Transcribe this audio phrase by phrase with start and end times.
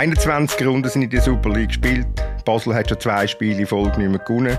[0.00, 2.06] 21 Runden sind in der Super League gespielt.
[2.46, 4.56] Basel hat schon zwei Spiele in Folge nicht mehr gewonnen.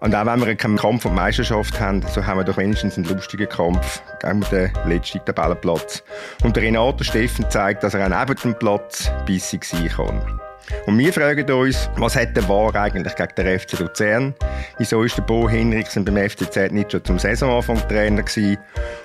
[0.00, 3.06] Und auch wenn wir keinen Kampf um Meisterschaft haben, so haben wir doch wenigstens einen
[3.06, 6.02] lustigen Kampf gegen den letzten Tabellenplatz.
[6.42, 10.40] Und der Renato Steffen zeigt, dass er auch neben dem Platz bissig sein kann.
[10.86, 14.34] Und wir fragen uns, was hat der War eigentlich gegen den FC Luzern?
[14.78, 18.58] Wieso ist der Bo Hinrichsen beim FCZ nicht schon zum Saisonanfang Trainer gewesen?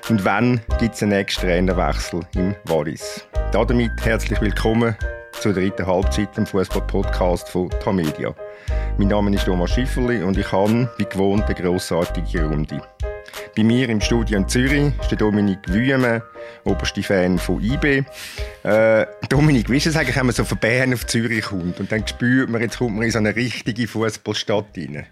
[0.09, 3.27] Und wann gibt es den nächsten Trainerwechsel im Wallis?
[3.51, 4.95] Damit herzlich willkommen
[5.43, 8.33] zur dritten Halbzeit im Fußball-Podcast von Tamedia.
[8.97, 12.81] Mein Name ist Thomas Schifferli und ich habe, wie gewohnt, eine grossartige Runde.
[13.53, 16.23] Bei mir im Studio in Zürich ist der Dominik Wüme,
[16.63, 18.05] oberste Fan von IB.
[18.63, 21.91] Äh, Dominik, wie ist es eigentlich, wenn man so von Bern auf Zürich kommt und
[21.91, 25.07] dann spürt man, jetzt kommt man in so eine richtige Fußballstadt rein?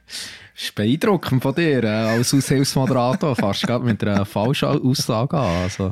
[0.56, 5.64] Das ist beeindruckend von dir, äh, als Aushilfsmoderator, fast gerade mit einer falschen Aussage an.
[5.64, 5.92] Also.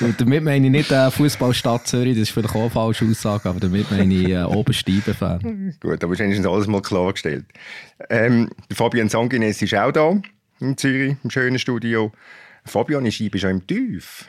[0.00, 3.48] Und damit meine ich nicht äh, Fußballstadt Zürich, das ist vielleicht auch eine falsche Aussage,
[3.48, 5.74] aber damit meine ich äh, Obersteiben-Fan.
[5.80, 7.46] Gut, aber wenigstens alles mal klargestellt.
[8.10, 10.20] Ähm, Fabian Sanguines ist auch da,
[10.60, 12.12] in Zürich, im schönen Studio.
[12.64, 14.28] Fabian, ist schon im Tief.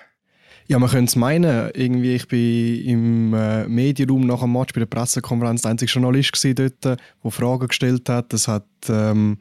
[0.67, 1.69] Ja, man könnte es meinen.
[1.75, 6.43] Irgendwie, ich bin im äh, Medienraum nach dem Match bei der Pressekonferenz der einzige Journalist
[6.57, 6.97] dort, der
[7.29, 8.33] Fragen gestellt hat.
[8.33, 9.37] Das hat ähm,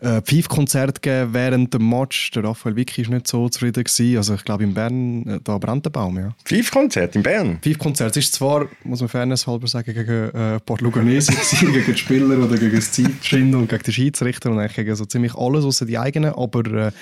[0.00, 2.30] äh, Pfeifkonzert gegeben während dem Match.
[2.32, 3.84] Der Raphael Vicky war nicht so zufrieden.
[3.84, 4.16] Gewesen.
[4.16, 6.34] Also ich glaube in Bern, äh, da brennt der Baum, ja.
[6.44, 7.58] Pfeifkonzert in Bern?
[7.62, 8.10] Pfeifkonzert.
[8.10, 12.38] Es ist zwar, muss man fairness halber sagen, gegen äh, Port Luganese gegen die Spieler
[12.38, 15.86] oder gegen das Zeitschinder und gegen die Schiedsrichter und eigentlich gegen so ziemlich alles außer
[15.86, 16.92] die eigenen, aber äh,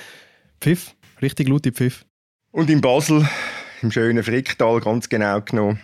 [0.61, 2.05] Pfiff, richtig laute Pfiff.
[2.51, 3.27] Und in Basel,
[3.81, 5.79] im schönen Fricktal ganz genau genommen,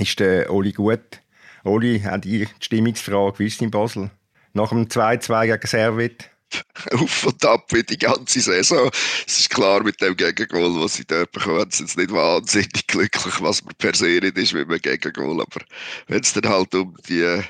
[0.00, 1.20] ist der Oli gut.
[1.64, 4.10] Oli, hat die Stimmungsfrage, wie ist es in Basel?
[4.54, 6.30] Nach dem 2-2 gegen Servet?
[6.92, 8.90] Auf und ab wie die ganze Saison.
[9.26, 13.40] Es ist klar, mit dem Gegengol, was sie dort bekommen, sind sie nicht wahnsinnig glücklich,
[13.40, 15.40] was man per se nicht ist mit einem Gegengol.
[15.40, 15.60] Aber
[16.06, 17.40] wenn es dann halt um die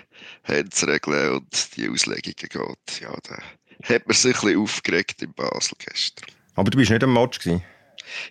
[0.44, 3.42] Handsregeln und die Auslegungen geht, ja, dann
[3.88, 6.26] hat man sich ein bisschen aufgeregt in Basel gestern.
[6.54, 7.62] Aber du bist nicht am Match gewesen?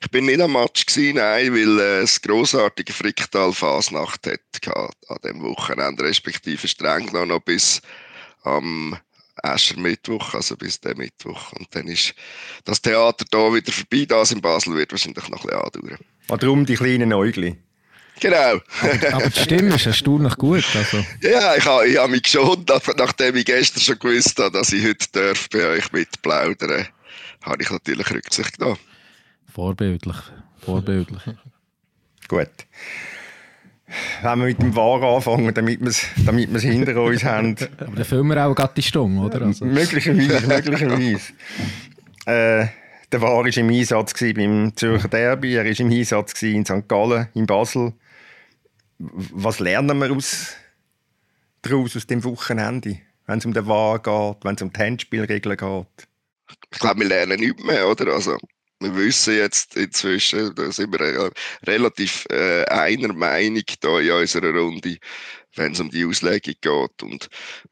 [0.02, 5.18] Ich bin nicht am Match gewesen, nein, weil äh, es grossartige Fricktal Fasnacht hat an
[5.24, 7.82] dem Wochenende, respektive streng noch, noch bis
[8.44, 8.98] am
[9.78, 11.52] Mittwoch, also bis der Mittwoch.
[11.54, 12.14] Und dann ist
[12.66, 14.06] das Theater da wieder vorbei.
[14.08, 16.06] Das in Basel wird wahrscheinlich noch ein bisschen andauern.
[16.30, 17.58] Ah, darum die kleinen Äugli.
[18.20, 18.38] Genau.
[18.38, 20.64] Aber, aber die Stimme ist erstaunlich gut.
[20.76, 21.04] Also.
[21.22, 24.86] Ja, ich habe, ich habe mich geschont, nachdem ich gestern schon gewusst habe, dass ich
[24.86, 26.88] heute darf bei euch mitplaudern
[27.42, 28.80] habe ich natürlich Rücksicht genommen.
[29.54, 30.16] Vorbildlich.
[30.62, 31.24] Vorbildlich.
[32.30, 32.50] Gut
[34.22, 37.56] wenn wir mit dem War anfangen, damit wir es damit hinter uns haben.
[37.78, 39.46] Aber dann filmen wir auch gerade die Stunde, oder?
[39.46, 39.66] Also.
[39.66, 41.34] Möglicherweise, möglicherweise.
[42.26, 42.68] Äh,
[43.12, 46.88] der War war im Einsatz beim Zürcher Derby, er war im Einsatz in St.
[46.88, 47.94] Gallen, in Basel.
[48.98, 50.56] Was lernen wir aus,
[51.62, 55.58] daraus aus dem Wochenende, wenn es um den War geht, wenn es um die Handspielregeln
[55.58, 56.08] geht?
[56.72, 58.14] Ich glaube, wir lernen nichts mehr, oder?
[58.14, 58.38] Also,
[58.84, 61.32] wir wissen jetzt inzwischen, da sind wir
[61.66, 64.98] relativ äh, einer Meinung da in unserer Runde,
[65.56, 67.04] wenn es um die Auslegung geht.
[67.04, 67.30] Und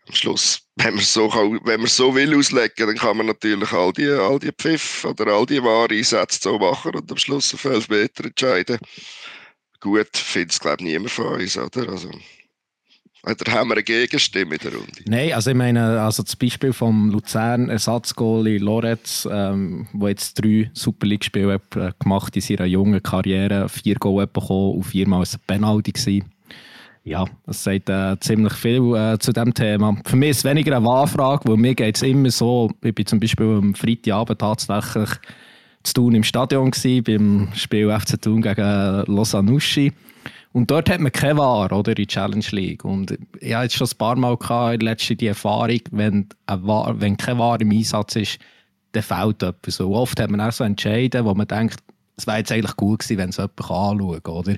[0.07, 3.71] am Schluss, wenn man so, kann, wenn man so will auslegen, dann kann man natürlich
[3.71, 7.65] all die, all die Pfiff oder all die Wahreinsätze so machen und am Schluss auf
[7.65, 8.79] 11 Meter entscheiden.
[9.79, 11.89] Gut, findet es, glaube ich, niemand von uns, oder?
[11.89, 12.11] Also,
[13.23, 15.01] oder haben wir eine Gegenstimme in der Runde?
[15.05, 20.71] Nein, also ich meine, also das Beispiel vom Luzern Ersatzgoalie Loretz, ähm, der jetzt drei
[20.73, 25.91] Super League-Spiele äh, gemacht in seiner jungen Karriere, vier Goal bekommen und viermal ein Penalty
[25.91, 26.31] gewesen.
[27.03, 29.97] Ja, das sagt äh, ziemlich viel äh, zu diesem Thema.
[30.05, 33.05] Für mich ist es weniger eine Wahlfrage, weil mir geht es immer so, ich bin
[33.05, 35.09] zum Beispiel am Freitagabend tatsächlich
[35.83, 39.91] zu Thun im Stadion gewesen, beim Spiel FC Thun gegen Lausanne Uschi.
[40.53, 42.83] Und dort hat man keine Ware, oder, in Challenge League.
[42.83, 47.15] Und ich hatte schon ein paar Mal gehabt, in letzter die Erfahrung, wenn, Ware, wenn
[47.15, 48.39] keine Ware im Einsatz ist,
[48.91, 49.75] dann fehlt etwas.
[49.75, 51.77] So oft hat man auch so entschieden, wo man denkt,
[52.17, 54.57] es wäre jetzt eigentlich gut gewesen, wenn es jemand anschauen kann, oder?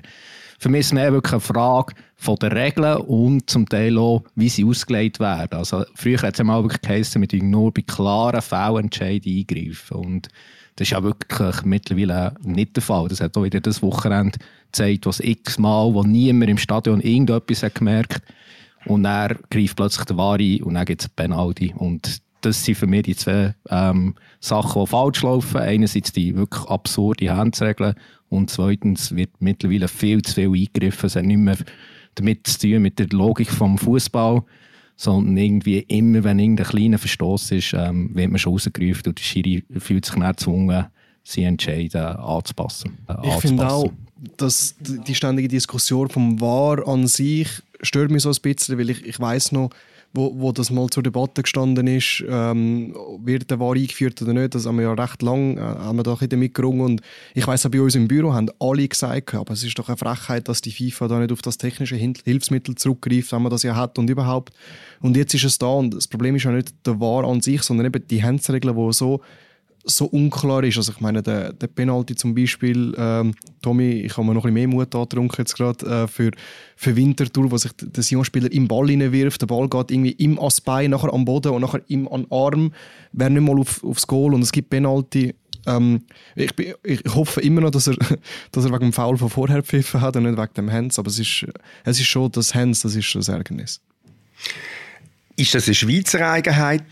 [0.58, 1.94] Für mich ist es mehr wirklich eine Frage
[2.40, 5.58] den Regeln und zum Teil auch, wie sie ausgelegt werden.
[5.58, 9.96] Also, früher hat es ja mal wirklich geheißen, mit nur bei klaren Fehlentscheiden eingreifen.
[9.96, 10.28] Und
[10.76, 13.08] das ist ja wirklich mittlerweile nicht der Fall.
[13.08, 17.76] Das hat auch wieder das Wochenende gezeigt, was x-mal, wo niemand im Stadion irgendetwas hat
[17.76, 18.22] gemerkt
[18.86, 21.74] und er greift plötzlich der Ware ein und dann gibt es Penalty.
[21.76, 25.58] Und das sind für mich die zwei ähm, Sachen, die falsch laufen.
[25.58, 27.94] Einerseits die wirklich absurde Handsregeln
[28.28, 31.06] und zweitens wird mittlerweile viel zu viel eingegriffen.
[31.06, 31.56] Es hat nicht mehr
[32.16, 34.42] damit zu tun mit der Logik des Fußball
[34.96, 39.22] sondern irgendwie immer, wenn irgendein kleiner Verstoß ist, ähm, wird man schon rausgerufen und der
[39.22, 40.86] Schiri fühlt sich nicht gezwungen,
[41.22, 42.98] sie entscheiden anzupassen.
[43.08, 43.90] Äh, ich finde auch,
[44.36, 47.48] dass die ständige Diskussion vom War an sich
[47.82, 49.70] stört mich so ein bisschen, weil ich, ich weiß noch,
[50.14, 54.54] wo, wo das mal zur Debatte gestanden ist, ähm, wird der War eingeführt oder nicht,
[54.54, 57.00] das haben wir ja recht lang äh, haben wir da damit gerungen und
[57.34, 59.96] ich weiß auch bei uns im Büro haben alle gesagt, aber es ist doch eine
[59.96, 63.74] Frechheit, dass die FIFA da nicht auf das technische Hilfsmittel zurückgreift, wenn man das ja
[63.74, 64.54] hat und überhaupt.
[65.00, 67.62] Und jetzt ist es da und das Problem ist ja nicht der War an sich,
[67.62, 69.20] sondern eben die Handsregeln, die so
[69.84, 70.76] so unklar ist.
[70.76, 74.54] Also ich meine, der, der Penalty zum Beispiel, ähm, Tommy, ich habe mir noch ein
[74.54, 76.30] bisschen mehr Mut angetrunken jetzt gerade äh, für,
[76.76, 80.90] für Winterthur, wo sich der Sion-Spieler im Ball wirft, der Ball geht irgendwie im Bein,
[80.90, 82.72] nachher am Boden und nachher im an Arm,
[83.12, 85.34] wäre nicht mal auf, aufs Goal und es gibt Penalty.
[85.66, 86.02] Ähm,
[86.34, 86.50] ich,
[86.82, 87.96] ich, hoffe immer noch, dass er,
[88.52, 91.08] dass er wegen dem Foul von vorher pfiffen hat und nicht wegen dem Hands, aber
[91.08, 91.46] es ist,
[91.84, 93.80] es ist schon das Hands, das ist das Ärgernis.
[95.36, 96.84] Ist das eine Schweizer Eigenheit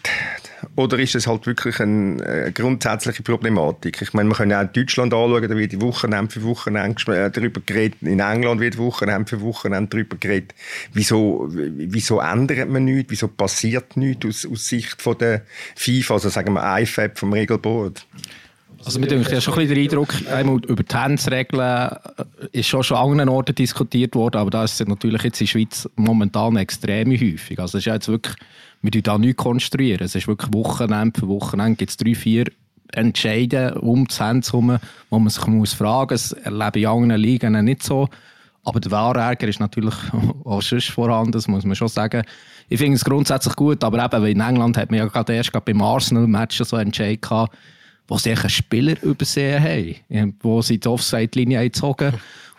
[0.76, 4.00] oder ist das halt wirklich eine, eine grundsätzliche Problematik?
[4.02, 8.02] Ich meine, kann ja auch Deutschland anschauen, da wird Wochenende für Wochenende äh, darüber geredet.
[8.02, 10.54] In England wird Wochenende für Wochenende darüber geredet.
[10.92, 13.10] Wieso, wieso ändert man nichts?
[13.10, 15.42] Wieso passiert nichts aus, aus Sicht von der
[15.76, 18.06] FIFA, also sagen wir IFAB vom Regelboard?
[18.84, 21.90] Also mit dem, ich habe schon ein bisschen den Eindruck, einmal über die Handsregeln
[22.52, 25.46] ist schon schon an anderen Orten diskutiert worden, aber da ist es natürlich jetzt in
[25.46, 27.58] der Schweiz momentan extrem häufig.
[27.60, 28.36] Also es ist jetzt wirklich,
[28.80, 30.04] wir tun da nichts konstruieren.
[30.04, 32.46] Es ist wirklich Wochenende für Wochenende gibt es drei, vier
[32.92, 34.78] Entscheide um das Hands herum,
[35.10, 36.30] wo man sich muss fragen muss.
[36.30, 38.08] Das erlebe ich in anderen Ligen nicht so.
[38.64, 39.94] Aber der wahre Ärger ist natürlich
[40.44, 42.22] auch schon vorhanden, das muss man schon sagen.
[42.68, 45.64] Ich finde es grundsätzlich gut, aber eben, in England hat man ja gerade erst gerade
[45.64, 47.56] beim Arsenal-Match so einen Entscheid gehabt,
[48.12, 52.12] wo sie einen Spieler übersehen haben, wo sie die Offside-Linie gezogen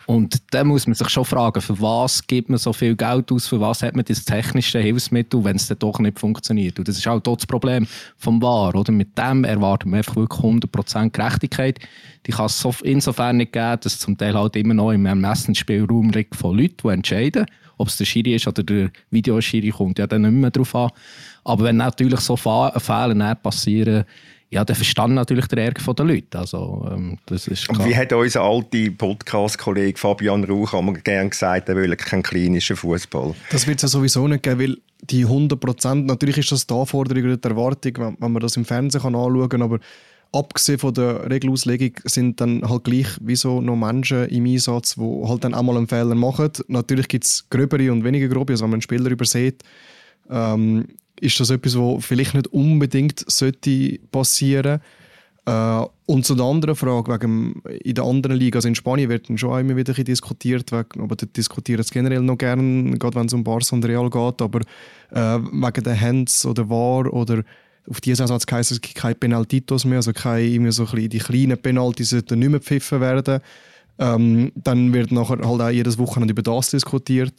[0.06, 3.46] Und da muss man sich schon fragen, für was gibt man so viel Geld aus,
[3.46, 6.78] für was hat man das technische Hilfsmittel, wenn es dann doch nicht funktioniert.
[6.78, 7.86] Und das ist auch halt das Problem
[8.16, 8.74] vom VAR.
[8.74, 8.90] Oder?
[8.90, 11.78] Mit dem erwarten wir einfach wirklich 100% Gerechtigkeit.
[12.26, 16.10] Die kann es insofern nicht geben, dass es zum Teil halt immer noch im Ermessensspielraum
[16.10, 17.46] liegt von Leuten, die entscheiden.
[17.78, 20.90] Ob es der Schiri ist oder der Videoschiri, kommt ja dann nicht mehr darauf an.
[21.44, 24.04] Aber wenn natürlich so Fehler passieren,
[24.50, 26.38] ja, der verstand natürlich der Ärger der Leute.
[26.38, 31.68] Also, ähm, das ist Und wie hat unser alter Podcast-Kollege Fabian Rauch einmal gerne gesagt,
[31.68, 33.34] er will keinen klinischen Fußball.
[33.50, 36.74] Das wird es ja sowieso nicht geben, weil die 100 Prozent, natürlich ist das die
[36.74, 39.80] Anforderung oder die Erwartung, wenn, wenn man das im Fernsehen kann anschauen kann, aber
[40.32, 45.22] abgesehen von der Regelauslegung sind dann halt gleich wie so noch Menschen im Einsatz, die
[45.26, 46.50] halt dann auch mal einen Fehler machen.
[46.68, 49.62] Natürlich gibt es gröbere und weniger grobe, also wenn man einen Spieler übersieht,
[50.30, 50.88] ähm,
[51.20, 54.80] ist das etwas, was vielleicht nicht unbedingt sollte passieren
[55.46, 59.28] äh, Und zu der anderen Frage, wegen, in der anderen Liga, also in Spanien wird
[59.38, 63.32] schon immer wieder diskutiert, wegen, aber dort diskutieren es generell noch gerne, gerade wenn es
[63.32, 64.60] um Barca und Real geht, aber
[65.10, 67.42] äh, wegen der Hands oder War oder
[67.88, 72.10] auf diesen Satz heisst es keine Penaltitos mehr, also keine, so ein die kleinen Penalties
[72.10, 73.40] sollten nicht mehr gepfiffen werden.
[73.98, 77.32] Ähm, dann wird nachher halt auch jedes Wochenende über das diskutiert.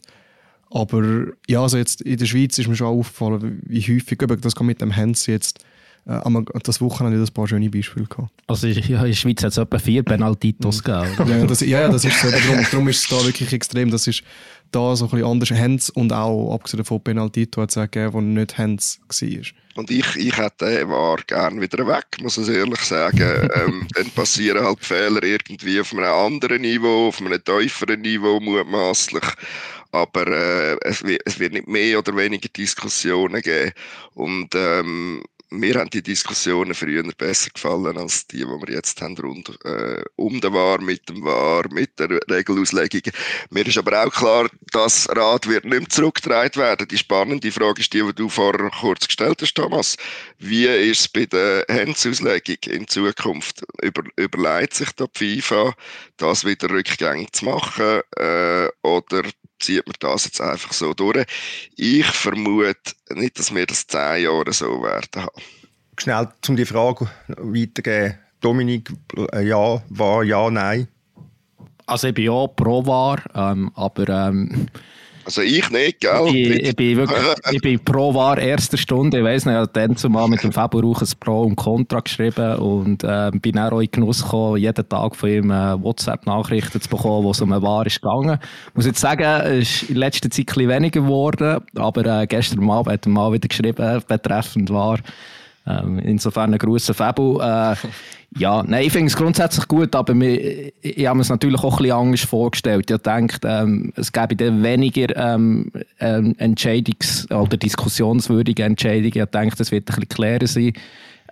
[0.70, 4.66] Aber ja, also jetzt in der Schweiz ist mir schon aufgefallen, wie häufig, das kann
[4.66, 5.60] mit dem Hans jetzt,
[6.06, 6.20] äh,
[6.62, 8.30] das Wochenende ein paar schöne Beispiele gehabt.
[8.46, 11.16] Also ja, in der Schweiz hat es etwa vier Penaltitos mhm.
[11.16, 11.30] gegeben.
[11.30, 12.30] ja, das, ja, das ist so.
[12.30, 13.90] Darum, darum ist es da wirklich extrem.
[13.90, 14.22] Das ist
[14.70, 15.50] da so ein bisschen anders.
[15.50, 19.42] Hands und auch, abgesehen von Penaltito, hat es auch gegeben, wo nicht Hands war.
[19.76, 23.50] Und ich, ich hätte den war gerne wieder weg, muss ich ehrlich sagen.
[23.54, 29.24] ähm, dann passieren halt Fehler irgendwie auf einem anderen Niveau, auf einem tieferen Niveau mutmaßlich
[29.96, 33.72] aber äh, es, wird, es wird nicht mehr oder weniger Diskussionen geben.
[34.14, 39.16] Und ähm, mir haben die Diskussionen früher besser gefallen als die, die wir jetzt haben
[39.16, 43.02] rund äh, um den War, mit dem War, mit der Regelauslegung.
[43.50, 46.88] Mir ist aber auch klar, das Rad wird nicht mehr zurückgetragen werden.
[46.88, 49.96] Die spannende Frage ist die, die du vorher kurz gestellt hast, Thomas.
[50.38, 53.64] Wie ist es bei der Handsauslegung in Zukunft?
[53.82, 55.74] Über, überlegt sich da die FIFA,
[56.16, 59.22] das wieder rückgängig zu machen äh, oder
[59.58, 61.26] zieht man das jetzt einfach so durch.
[61.76, 65.42] Ich vermute nicht, dass wir das zehn Jahre so werden haben.
[65.98, 68.18] Schnell, um die Frage weiterzugeben.
[68.40, 68.92] Dominik,
[69.40, 70.88] ja, war, ja, nein?
[71.86, 74.68] Also ich bin ja pro war, ähm, aber ähm,
[75.26, 76.28] also ich nicht, gell?
[76.28, 77.18] Ich, ich, bin, wirklich,
[77.50, 79.18] ich bin pro war erster Stunde.
[79.18, 81.98] Ich weiss nicht, ich habe dann zumal mit dem Fabio Rauch ein Pro und Contra
[81.98, 86.80] geschrieben und äh, bin dann auch in Genuss gekommen, jeden Tag von ihm äh, WhatsApp-Nachrichten
[86.80, 88.38] zu bekommen, wo es um eine War ist gegangen.
[88.68, 92.26] Ich muss jetzt sagen, es ist in letzter Zeit ein bisschen weniger geworden, aber äh,
[92.28, 95.00] gestern Abend hat er mal wieder geschrieben, betreffend War.
[95.66, 97.40] Ähm, insofern ein grosser Fabio.
[97.40, 97.74] Äh,
[98.38, 101.78] ja, nein, ich finde es grundsätzlich gut, aber wir, ich habe mir es natürlich auch
[101.78, 102.90] ein bisschen anders vorgestellt.
[102.90, 109.06] Ich denke, ähm, es gäbe dann weniger ähm, ähm, Entscheidungs- oder diskussionswürdige Entscheidungen.
[109.06, 110.72] Ich denke, das wird ein bisschen klarer sein.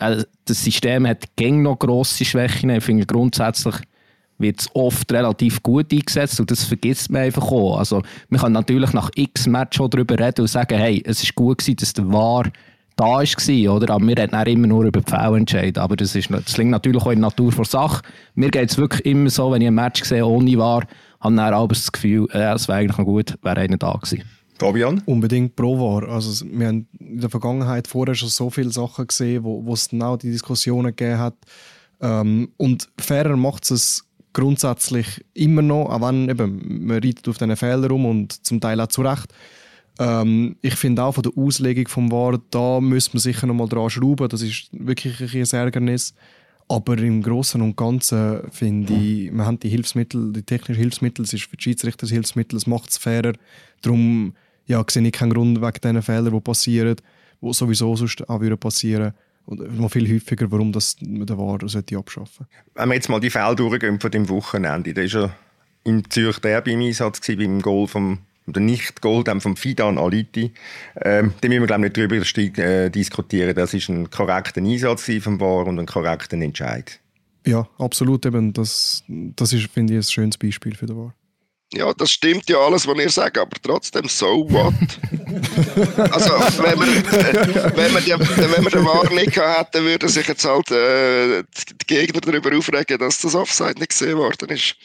[0.00, 2.70] Äh, das System hat gäng noch grosse Schwächen.
[2.70, 3.76] Ich finde grundsätzlich,
[4.38, 7.78] wird es oft relativ gut eingesetzt und das vergisst man einfach auch.
[7.78, 11.34] Also, man kann natürlich nach x Match schon darüber reden und sagen, hey, es ist
[11.36, 12.50] gut gewesen, dass der VAR
[12.96, 13.94] da war, oder?
[13.94, 15.80] Aber wir reden immer nur über die Fehlentscheide.
[15.80, 18.02] Aber das, ist, das liegt natürlich auch in der Natur der Sache.
[18.34, 20.84] Mir geht es wirklich immer so, wenn ich ein Match sehe ohne VAR,
[21.20, 24.24] habe ich dann das Gefühl, äh, es wäre eigentlich noch gut, wäre einer da gewesen.
[24.58, 25.02] Fabian?
[25.06, 26.08] Unbedingt pro VAR.
[26.08, 29.88] Also, wir haben in der Vergangenheit vorher schon so viele Sachen gesehen, wo, wo es
[29.88, 31.34] genau die Diskussionen gegeben hat.
[32.00, 37.56] Ähm, und fairer macht es grundsätzlich immer noch, auch wenn eben, man reitet auf diesen
[37.56, 39.32] Fehlern rum und zum Teil auch zu Recht.
[39.98, 43.68] Ähm, ich finde auch von der Auslegung vom VAR, da müsste man sicher noch mal
[43.68, 44.28] dran schrauben.
[44.28, 46.14] Das ist wirklich ein Ärgernis.
[46.66, 51.34] Aber im Großen und Ganzen finde ich, wir haben die Hilfsmittel, die technischen Hilfsmittel, es
[51.34, 53.34] ist für die Schiedsrichter das Hilfsmittel, es macht es fairer.
[53.82, 54.34] Darum
[54.66, 56.96] ja, sehe ich keinen Grund wegen diesen Fehlern, die passieren,
[57.42, 59.12] die sowieso sonst auch passieren
[59.44, 63.28] und noch viel häufiger, warum das man den sollte abschaffen Wenn wir jetzt mal die
[63.28, 65.34] Fälle durchgehen von dem Wochenende, da war ja
[65.84, 70.52] im Zürich Derby im Einsatz beim Goal vom oder nicht Gold vom Fidan Aliti.
[71.00, 73.54] Ähm, da müssen wir glaube nicht darüber äh, diskutieren.
[73.54, 77.00] Das ist ein korrekter Einsatz vom VAR und ein korrekter Entscheid.
[77.46, 78.26] Ja, absolut.
[78.26, 78.52] Eben.
[78.52, 81.14] Das, das ist, finde ich, ein schönes Beispiel für den VAR.
[81.72, 84.74] Ja, das stimmt ja alles, was ihr sagt, aber trotzdem, so what?
[86.12, 86.30] also,
[86.62, 90.70] wenn wir, wenn wir, die, wenn wir den War nicht hätten, würden sich jetzt halt
[90.70, 94.76] äh, die Gegner darüber aufregen, dass das Offside nicht gesehen worden ist.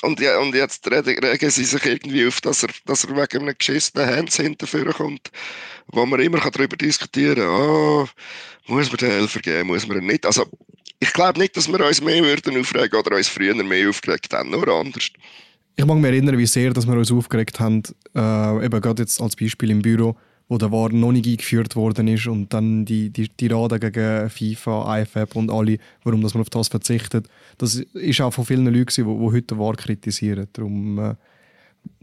[0.00, 3.54] Und, ja, und jetzt regen sie sich irgendwie auf, dass er, dass er wegen einem
[3.56, 5.30] geschissenen Hands hinterführen kommt,
[5.86, 8.08] wo man immer darüber diskutieren kann, oh,
[8.66, 10.26] muss man den Helfer geben, muss man ihn nicht.
[10.26, 10.46] Also,
[10.98, 14.50] ich glaube nicht, dass wir uns mehr würden aufregen oder uns früher mehr aufgeregt haben,
[14.50, 15.10] nur anders.
[15.76, 17.82] Ich mag mich erinnern, wie sehr dass wir uns aufgeregt haben,
[18.14, 20.16] äh, eben gerade jetzt als Beispiel im Büro,
[20.52, 24.28] wo der War noch nicht eingeführt worden ist und dann die, die, die Rade gegen
[24.28, 27.26] FIFA, IFAB und alle, warum dass man auf das verzichtet.
[27.56, 30.46] Das ist auch von vielen Leuten, die, die heute den War kritisieren.
[30.52, 31.14] Darum äh,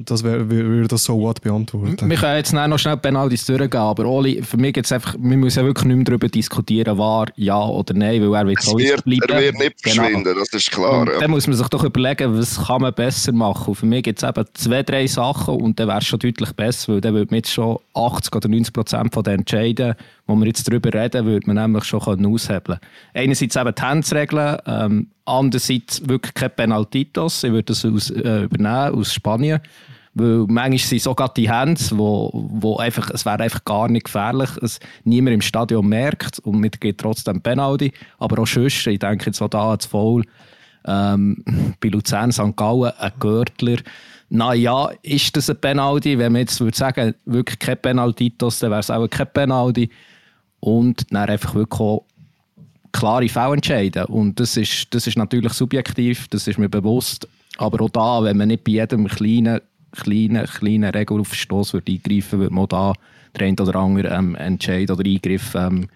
[0.01, 2.09] das würde das so what beantworten.
[2.09, 5.59] Wir können jetzt noch schnell Penalties durchgehen, aber Oli, für mich jetzt einfach, wir müssen
[5.59, 9.03] ja wirklich nicht mehr darüber diskutieren, war ja oder nein, weil er wird so wird,
[9.03, 9.29] bleiben.
[9.29, 9.95] Er wird nicht genau.
[9.95, 11.05] verschwinden, das ist klar.
[11.05, 11.19] Ja.
[11.19, 13.67] Dann muss man sich doch überlegen, was kann man besser machen.
[13.67, 16.53] Und für mich gibt es eben zwei, drei Sachen und dann wäre es schon deutlich
[16.53, 19.95] besser, weil dann würde man jetzt schon 80 oder 90 Prozent von den Entscheiden,
[20.29, 22.79] wo wir jetzt darüber reden, würde man nämlich schon aushebeln können.
[23.15, 28.93] Einerseits eben die Handsregeln, ähm, andererseits wirklich keine Penaltitos, ich würde das aus, äh, übernehmen
[28.93, 29.59] aus Spanien.
[30.13, 34.49] Weil manchmal sind sogar die Hands, wo, wo einfach, es wäre einfach gar nicht gefährlich,
[34.61, 37.91] es niemand im Stadion merkt und mit geht trotzdem Penalty.
[38.19, 40.25] Aber auch sonst, ich denke jetzt auch da ans Foul,
[40.85, 41.43] ähm,
[41.79, 42.55] bei Luzern, St.
[42.55, 43.77] Gallen, ein Görtler.
[44.29, 46.19] Na ja, ist das ein Penalty?
[46.19, 49.89] Wenn man jetzt würde sagen, wirklich kein Penaltitos, dann wäre es auch kein Penalty.
[50.59, 52.03] Und dann einfach wirklich auch
[52.91, 54.05] klare Fälle entscheiden.
[54.05, 57.27] Und das ist, das ist natürlich subjektiv, das ist mir bewusst.
[57.57, 59.61] Aber auch da, wenn man nicht bei jedem kleinen,
[59.91, 62.93] kleinen, kleinen Regelaufstoß würde eingreifen würde, man da
[63.37, 65.87] der eine oder andere ähm, Entscheid oder Eingriff ähm,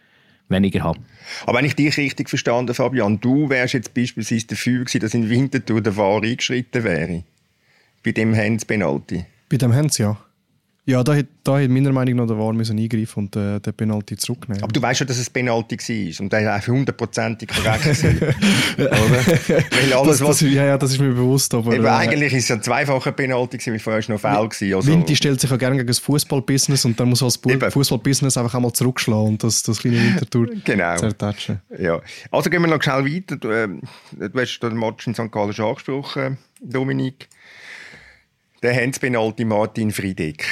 [0.49, 1.05] weniger haben.
[1.45, 5.29] Aber wenn ich dich richtig verstanden Fabian, du wärst jetzt beispielsweise dafür gewesen, dass in
[5.29, 7.23] Winterthur der War eingeschritten wäre.
[8.03, 9.25] Bei dem Hens-Penalty.
[9.49, 10.17] Bei dem Hens, ja.
[10.85, 14.17] Ja, da hätte da hat meiner Meinung nach der müssen eingreifen und äh, den Penalty
[14.17, 14.63] zurücknehmen.
[14.63, 17.85] Aber du weißt schon, dass es Penalty war und der war hundertprozentig korrekt.
[18.77, 18.89] oder?
[18.89, 21.53] Weil alles, das, das, ja, ja, das ist mir bewusst.
[21.53, 24.49] Aber, Eben, äh, eigentlich ist es ein zweifacher Penalty, weil vorher noch Foul war.
[24.49, 24.85] Also.
[24.85, 28.73] Vinti stellt sich ja gerne gegen das Fußballbusiness und dann muss das Fußballbusiness einfach einmal
[28.73, 30.97] zurückschlagen und das, das kleine Wintertour genau.
[30.97, 31.61] zertatschen.
[31.79, 32.01] Ja.
[32.29, 33.37] Also gehen wir noch schnell weiter.
[33.37, 33.69] Du, äh,
[34.11, 35.31] du hast den Match in St.
[35.31, 37.29] Gallen schon angesprochen, Dominik.
[38.63, 40.45] Der Hens-Penalty Martin Friedeck.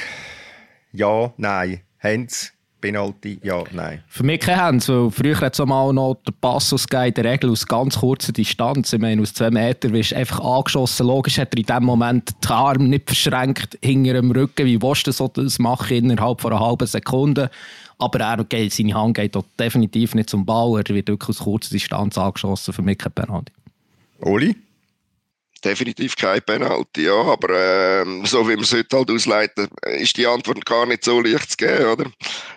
[0.92, 1.80] Ja, nein.
[1.98, 2.52] Hens,
[2.82, 4.04] Penalty, ja, nein.
[4.10, 7.50] Für mich kein Hens, weil früher hat es mal noch der Passus in der Regel
[7.52, 8.92] aus ganz kurzer Distanz.
[8.92, 11.08] Ich meine, aus zwei Metern wirst du einfach angeschossen.
[11.08, 14.66] Logisch hat er in dem Moment die Arme nicht verschränkt hinter dem Rücken.
[14.66, 17.50] Wie willst du das machen innerhalb von einer halben Sekunde?
[17.98, 20.82] Aber er geht, seine Hand geht dort definitiv nicht zum Ball.
[20.86, 22.74] Er wird wirklich aus kurzer Distanz angeschossen.
[22.74, 23.54] Für mich kein Penalty.
[24.20, 24.54] Oli?
[25.64, 30.28] Definitiv kein Penalty, ja, aber äh, so wie man es heute halt ausleiten, ist die
[30.28, 32.12] Antwort gar nicht so leicht zu geben, oder?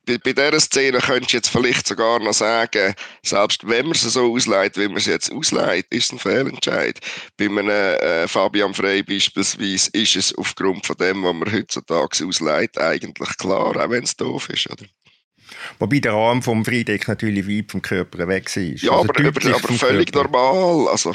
[0.06, 4.02] Bei, bei dieser Szene könntest du jetzt vielleicht sogar noch sagen, selbst wenn man es
[4.02, 6.98] so ausleitet, wie man es jetzt ausleitet, ist es ein Fehlentscheid.
[7.36, 12.78] Bei einem äh, Fabian Frey beispielsweise ist es aufgrund von dem, was man heutzutage ausleitet,
[12.78, 14.84] eigentlich klar, auch wenn es doof ist, oder?
[15.78, 18.62] Wobei der Arm vom Friedeck natürlich weit vom Körper weg war.
[18.62, 20.28] Ja, also aber, aber, aber völlig Körper.
[20.28, 20.88] normal.
[20.88, 21.14] Also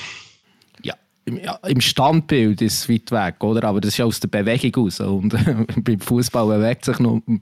[1.29, 3.67] im, im Standbild ist es weit weg, oder?
[3.67, 4.99] Aber das ist ja aus der Bewegung aus.
[4.99, 5.35] Und
[5.83, 6.89] beim Fußball bewegt,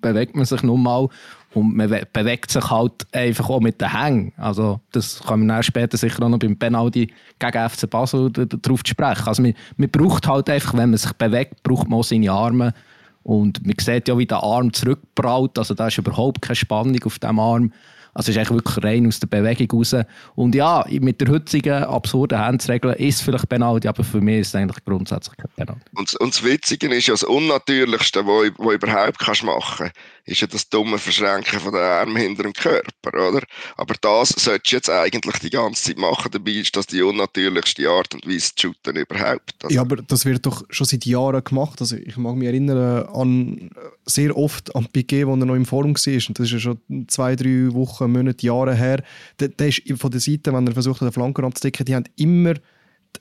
[0.01, 1.07] bewegt man sich nun mal.
[1.53, 4.33] Und man bewegt sich halt einfach auch mit den Hängen.
[4.37, 9.27] Also, das können wir später sicher auch noch beim Penalty gegen FC Basel darauf sprechen.
[9.27, 12.73] Also, man, man braucht halt einfach, wenn man sich bewegt, braucht man auch seine Arme.
[13.23, 15.57] Und man sieht ja, wie der Arm zurückbraut.
[15.57, 17.71] Also, da ist überhaupt keine Spannung auf dem Arm.
[18.17, 19.95] Also ist eigentlich wirklich rein aus der Bewegung raus.
[20.33, 24.47] Und ja, mit der heutigen absurden Handsregel ist es vielleicht Penalty, aber für mich ist
[24.47, 25.83] es eigentlich grundsätzlich kein Penalty.
[25.93, 29.95] Und, und das Witzige ist ja das Unnatürlichste, was du überhaupt kannst machen kannst,
[30.27, 33.41] ist ja das dumme Verschränken von den Armen hinter dem Körper, oder?
[33.77, 36.29] Aber das solltest du jetzt eigentlich die ganze Zeit machen.
[36.31, 39.55] Dabei ist das die unnatürlichste Art und Weise zu shooten überhaupt.
[39.63, 41.79] Also ja, aber das wird doch schon seit Jahren gemacht.
[41.79, 43.69] Also ich mag mich erinnern an
[44.05, 46.27] sehr oft an Piquet, wo er noch im Forum war.
[46.27, 49.03] Und das ist ja schon zwei, drei Wochen Monaten, Jahre her,
[49.39, 52.05] der, der ist von der Seite, wenn er versucht hat, den Flanken abzudecken, die haben
[52.17, 52.55] immer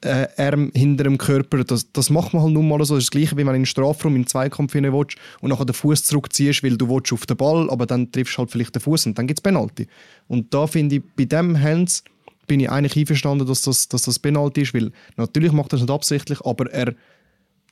[0.03, 1.65] äh, Arm hinter dem Körper.
[1.65, 2.95] Das, das macht man halt nun mal so.
[2.95, 5.17] Das ist das Gleiche, wie wenn du in den Strafraum in den Zweikampf hinein willst
[5.41, 8.51] und nachher den Fuß zurückziehst, weil du auf den Ball, aber dann triffst du halt
[8.51, 9.87] vielleicht den Fuß und dann gibt es Penalty.
[10.29, 12.03] Und da finde ich, bei dem Hands
[12.47, 15.83] bin ich eigentlich einverstanden, dass das, dass das Penalty ist, weil natürlich macht er es
[15.83, 16.95] nicht absichtlich, aber er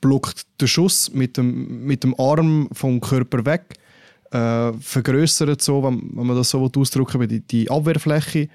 [0.01, 3.75] blockt den Schuss mit dem, mit dem Arm vom Körper weg
[4.31, 8.49] äh, vergrößert, so, wenn, wenn man das so ausdrücken will, die, die Abwehrfläche.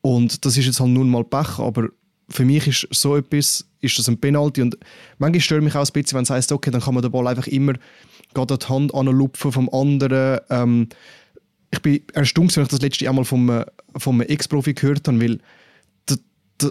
[0.00, 1.88] Und das ist jetzt halt nun mal Pech, aber
[2.28, 4.62] für mich ist so etwas, ist das ein Penalty.
[4.62, 4.78] Und
[5.18, 7.26] manchmal stört mich auch ein bisschen, wenn es heisst, okay, dann kann man den Ball
[7.26, 7.74] einfach immer
[8.34, 10.40] gerade die Hand anlupfen vom anderen.
[10.50, 10.88] Ähm,
[11.70, 13.64] ich bin erstaunt, wenn ich das letzte einmal vom,
[13.96, 15.38] vom Ex-Profi gehört habe, weil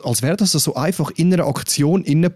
[0.03, 2.33] als wäre das so einfach in einer Aktion innen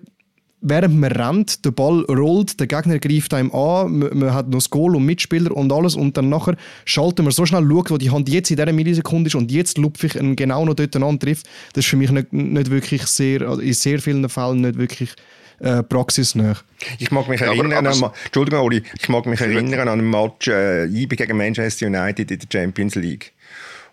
[0.67, 4.57] während man rennt, der Ball rollt, der Gegner greift einem an, man, man hat noch
[4.57, 6.55] das Goal und Mitspieler und alles und dann nachher
[6.85, 9.77] schalten wir so schnell, schaut, wo die Hand jetzt in dieser Millisekunde ist und jetzt
[9.77, 11.45] lupfe ich ihn genau noch dort an trifft.
[11.73, 15.13] Das ist für mich nicht, nicht wirklich sehr, also in sehr vielen Fällen nicht wirklich
[15.59, 16.57] äh, praxisnah.
[16.97, 20.09] Ich mag mich erinnern, aber, aber, an, Entschuldigung, Oli, ich mag mich erinnern an einen
[20.09, 23.33] Match äh, IB gegen Manchester United in der Champions League.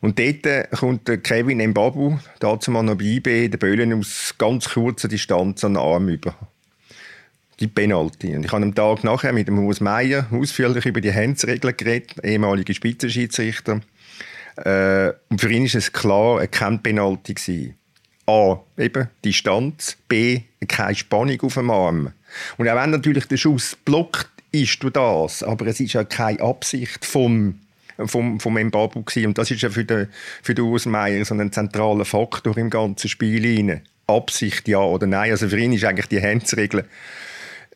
[0.00, 5.06] Und dort kommt Kevin Mbabu, dazu mal noch bei IB, der Böllen aus ganz kurzer
[5.06, 6.34] Distanz an den Arm über
[7.62, 8.34] die Penalty.
[8.34, 12.12] Und ich habe am Tag nachher mit dem Haus Meier ausführlich über die Handsregeln geredet,
[12.22, 13.80] ehemaliger Spitzenschiedsrichter.
[14.56, 17.74] Äh, und für ihn ist es klar, er kann Penalty gewesen.
[18.26, 22.12] A, eben Distanz, B, keine Spannung auf dem Arm.
[22.56, 26.40] Und auch wenn natürlich der Schuss blockt ist durch das, aber es ist ja keine
[26.40, 27.58] Absicht vom
[28.06, 29.28] vom, vom Mbabu gewesen.
[29.28, 30.08] Und das ist ja für den,
[30.42, 33.82] für den Ausmeier so ein zentraler Faktor im ganzen Spiel rein.
[34.06, 35.30] Absicht ja oder nein.
[35.30, 36.84] Also für ihn ist eigentlich die Handsregel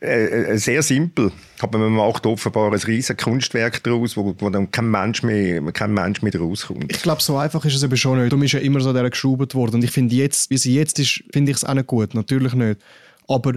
[0.00, 1.32] äh, äh, sehr simpel.
[1.60, 5.94] Aber man macht offenbar ein riesiges Kunstwerk daraus, wo, wo dann kein Mensch mehr, kein
[5.94, 6.92] Mensch mehr rauskommt.
[6.92, 8.30] Ich glaube, so einfach ist es eben schon nicht.
[8.30, 9.76] Darum ist ja immer so der geschraubt worden.
[9.76, 12.14] Und ich finde jetzt, wie sie jetzt ist, finde ich es auch nicht gut.
[12.14, 12.80] Natürlich nicht.
[13.26, 13.54] Aber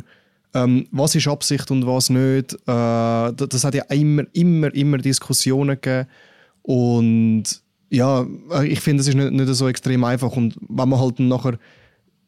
[0.54, 5.76] ähm, was ist Absicht und was nicht, äh, das hat ja immer, immer, immer Diskussionen
[5.82, 6.08] gegeben.
[6.62, 7.44] Und
[7.90, 10.32] ja, äh, ich finde, es ist nicht, nicht so extrem einfach.
[10.38, 11.60] Und wenn man halt nachher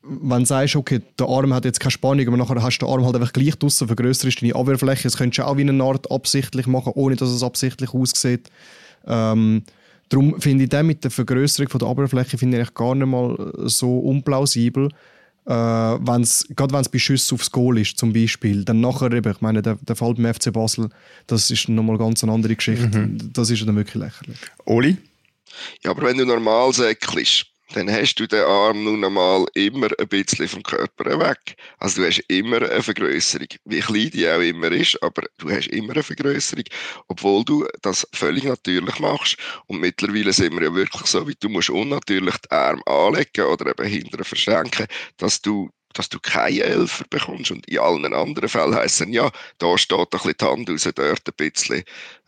[0.03, 2.93] wenn du sagst, okay, der Arm hat jetzt keine Spannung, aber nachher hast du den
[2.93, 5.03] Arm halt einfach gleich draussen, vergrößerst deine Abwehrfläche.
[5.03, 8.49] Das könntest du auch wie eine Art absichtlich machen, ohne dass es absichtlich aussieht.
[9.05, 9.63] Ähm,
[10.09, 13.53] darum finde ich den mit der Vergrößerung von der Abwehrfläche finde ich gar nicht mal
[13.65, 14.89] so unplausibel.
[15.45, 19.31] Äh, wenn's, gerade wenn es bei Schüssen aufs Goal ist, zum Beispiel, dann nachher eben,
[19.31, 20.89] ich meine, der, der Fall beim FC Basel,
[21.27, 22.87] das ist nochmal ganz eine andere Geschichte.
[22.97, 23.33] Mhm.
[23.33, 24.37] Das ist dann wirklich lächerlich.
[24.65, 24.97] Oli?
[25.83, 30.07] Ja, aber wenn du normal säckelst, dann hast du den Arm nun einmal immer ein
[30.07, 31.55] bisschen vom Körper weg.
[31.79, 35.67] Also du hast immer eine Vergrößerung, wie klein die auch immer ist, aber du hast
[35.67, 36.65] immer eine Vergrößerung,
[37.07, 39.37] obwohl du das völlig natürlich machst.
[39.67, 43.67] Und mittlerweile sind wir ja wirklich so, wie du musst unnatürlich die Arme anlegen oder
[43.71, 47.51] eben hinterher verschränken, dass du dass du keine Elfer bekommst.
[47.51, 50.89] Und in allen anderen Fällen heisst es ja, da steht ein bisschen die Hand raus,
[50.95, 51.83] dort ein bisschen,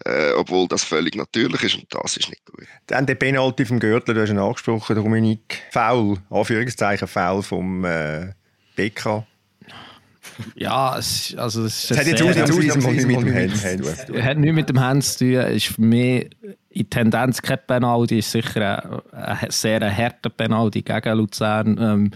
[0.06, 2.68] äh, obwohl das völlig natürlich ist und das ist nicht gut.
[2.88, 5.62] Dann der Penalty vom Gürtel, du hast ihn angesprochen, Dominik.
[5.72, 8.34] Foul, Anführungszeichen, Foul vom äh,
[8.76, 9.26] BK.
[10.56, 14.16] Ja, es, also es ist es hat jetzt ausnahmsweise nicht mit dem Hand zu tun.
[14.16, 15.34] Es hat nichts mit dem Hand zu tun.
[15.36, 16.30] Es ist für mich
[16.70, 18.20] in Tendenz kein Penalty.
[18.20, 21.78] Es ist sicher ein, ein sehr harter Penalty gegen Luzern.
[21.80, 22.12] Ähm,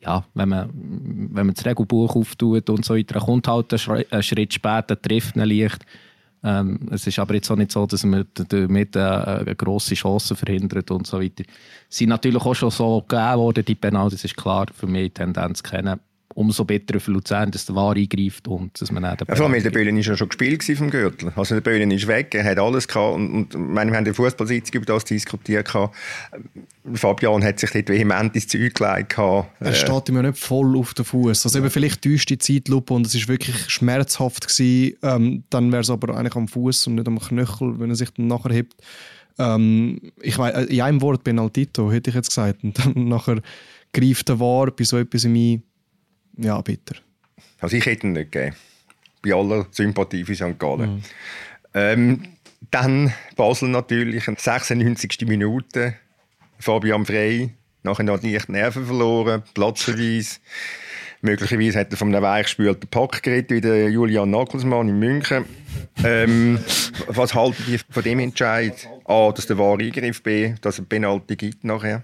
[0.00, 4.54] ja, wenn man, wenn man das Regelbuch auftut und so weiter, kommt halt ein Schritt
[4.54, 5.84] später, trifft ihn leicht.
[6.42, 10.34] Ähm, es ist aber jetzt auch nicht so, dass man damit eine, eine grosse Chance
[10.34, 11.44] verhindert und so weiter.
[11.88, 15.12] Sie sind natürlich auch schon so gegeben worden, die Penalty, das ist klar, für mich
[15.12, 16.00] Tendenz kennen
[16.34, 19.16] umso besser für Luzern, dass der War eingreift und dass man dann...
[19.26, 21.32] Ja, vor allem, der Böllen war ja schon gespielt vom Gürtel.
[21.34, 24.04] Also der Böllen ist weg, er hat alles gehabt und, und meine, wir haben in
[24.06, 25.66] der Fußballsitzung über das diskutiert.
[25.66, 25.94] Gehabt.
[26.94, 29.18] Fabian hat sich dort vehement ins Zeug gelegt.
[29.18, 31.46] Er äh, steht ihm ja nicht voll auf den Fuß.
[31.46, 34.96] Also eben vielleicht täuscht die Zeitlupe und es war wirklich schmerzhaft gewesen.
[35.02, 38.10] Ähm, dann wäre es aber eigentlich am Fuß und nicht am Knöchel, wenn er sich
[38.10, 38.76] dann nachher hebt.
[39.38, 42.62] Ähm, ich weiß, in einem Wort Penaltito, hätte ich jetzt gesagt.
[42.62, 43.40] Und dann nachher
[43.92, 45.60] greift der War bei so etwas in mich.
[46.36, 46.96] Ja, bitter.
[47.60, 48.56] Also ich hätte ihn nicht gegeben.
[49.22, 50.58] Bei aller Sympathie für St.
[50.58, 50.94] Gallen.
[50.94, 51.02] Mhm.
[51.74, 52.22] Ähm,
[52.70, 55.26] dann Basel natürlich, 96.
[55.26, 55.94] Minute.
[56.58, 57.50] Fabian Frey,
[57.82, 60.40] nachher noch leicht Nerven verloren, Platzverweis.
[61.22, 65.44] Möglicherweise hat er von einem weichgespülten Pack geredet, wie der Julian Nagelsmann in München.
[66.02, 66.58] Ähm,
[67.08, 68.88] was halten die von dem Entscheid?
[69.04, 72.02] A, dass der wahre Eingriff, B, dass es Penalty gibt nachher?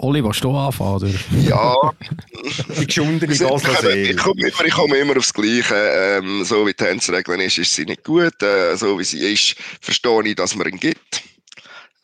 [0.00, 0.96] Oli, willst du anfangen?
[0.96, 1.08] Oder?
[1.42, 1.92] Ja.
[2.80, 4.10] die geschundene Gasserie.
[4.10, 5.74] Ich komme immer, ich komme immer aufs Gleiche.
[5.74, 8.42] Ähm, so wie die Tänzregeln ist, ist sie nicht gut.
[8.42, 11.22] Äh, so wie sie ist, verstehe ich, dass man ihn gibt.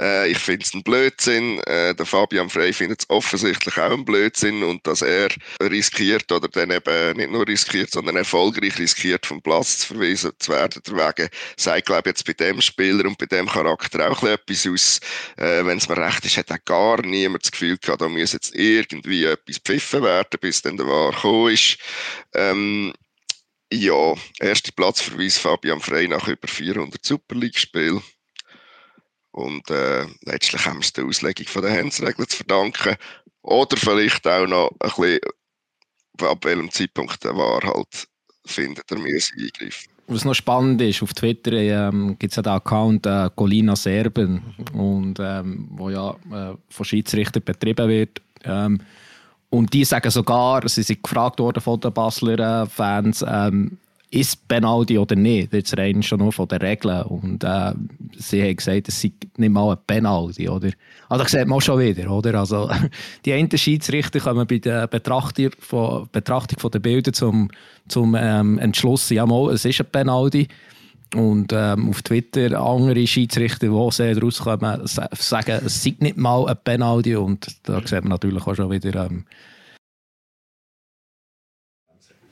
[0.01, 1.59] Äh, ich finde es ein Blödsinn.
[1.61, 5.29] Äh, der Fabian Frey findet es offensichtlich auch ein Blödsinn und dass er
[5.61, 10.53] riskiert oder dann eben nicht nur riskiert, sondern erfolgreich riskiert, vom Platz zu verwiesen zu
[10.53, 10.83] werden.
[10.87, 15.01] Deswegen sagt, glaube ich, jetzt bei dem Spieler und bei dem Charakter auch etwas aus.
[15.37, 18.33] Äh, Wenn es mir recht ist, hat auch gar niemand das Gefühl gehabt, da muss
[18.33, 21.79] jetzt irgendwie etwas pfiffen werden, bis dann der Wahr gekommen ist.
[22.35, 22.93] Ähm,
[23.73, 28.03] ja, erster Platzverweis Fabian Frey nach über 400 Super League-Spielen.
[29.39, 32.97] Und äh, letztlich haben wir es der Auslegung von der Handsregeln zu verdanken.
[33.43, 35.21] Oder vielleicht auch noch ein bisschen,
[36.23, 38.09] ab welchem Zeitpunkt der war halt
[38.45, 39.93] findet, er müsse eingreifen.
[40.09, 44.43] Was noch spannend ist, auf Twitter ähm, gibt es ja den Account äh, Colina Serben,
[44.73, 48.21] und, ähm, wo ja äh, von Schiedsrichtern betrieben wird.
[48.43, 48.81] Ähm,
[49.51, 53.79] und die sagen sogar, sie sind gefragt worden von den Basler äh, Fans, ähm,
[54.11, 57.03] ist Penalty oder nicht, jetzt rein schon nur von den Regeln.
[57.03, 57.73] Und äh,
[58.17, 60.49] sie haben gesagt, es sei nicht mal ein Penalty.
[60.49, 60.71] Oder?
[61.09, 62.11] Also das sieht man schon wieder.
[62.11, 62.35] Oder?
[62.35, 62.71] Also,
[63.25, 67.51] die einen Schiedsrichter kommen bei der Betrachtung von, Betrachtung von den Bildern zum,
[67.89, 70.49] zum ähm, Entschluss, ja mal, es ist ein Penalty.
[71.15, 76.57] Und ähm, auf Twitter andere Schiedsrichter, die sehr rauskommen, sagen, es sei nicht mal ein
[76.65, 77.17] Penalty.
[77.17, 79.07] Und da sieht man natürlich auch schon wieder...
[79.07, 79.25] Ähm,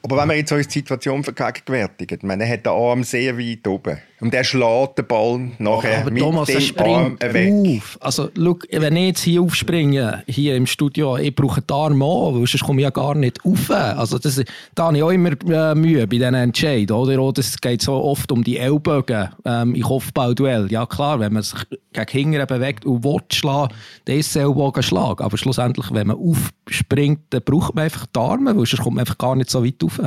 [0.06, 4.32] aber wenn man jetzt die Situation vergegenwärtigt, man hat den Arm sehr weit oben und
[4.32, 7.78] der schlägt den Ball nachher aber mit Thomas, dem Arm weg.
[7.78, 7.98] Auf.
[8.00, 12.34] Also, look, wenn ich jetzt hier aufspringe, hier im Studio, ich brauche den Arm an,
[12.34, 13.70] weil sonst komme ich ja gar nicht rauf.
[13.70, 14.42] Also das,
[14.74, 16.96] da habe ich auch immer äh, Mühe bei diesen Entscheiden.
[16.96, 17.20] Oder?
[17.20, 20.70] oder es geht so oft um die Ellbogen ähm, im Kopfballduell.
[20.70, 21.60] Ja klar, wenn man sich
[21.92, 23.74] gegen Hinger bewegt und will schlagen,
[24.06, 25.20] dann ist es Ellbogenschlag.
[25.20, 29.02] Aber schlussendlich, wenn man aufspringt, dann braucht man einfach die Arme, weil sonst kommt man
[29.02, 30.00] einfach gar nicht so weit rauf.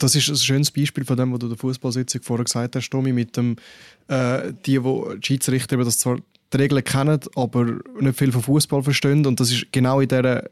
[0.00, 3.12] Das ist ein schönes Beispiel von dem, was du der Fußballsitzung vorher gesagt hast, Tommy,
[3.12, 3.56] mit dem,
[4.08, 6.18] äh, die, wo die Schiedsrichter das zwar
[6.52, 9.26] die Regeln kennen, aber nicht viel von Fußball verstehen.
[9.26, 10.50] Und das ist genau in dieser,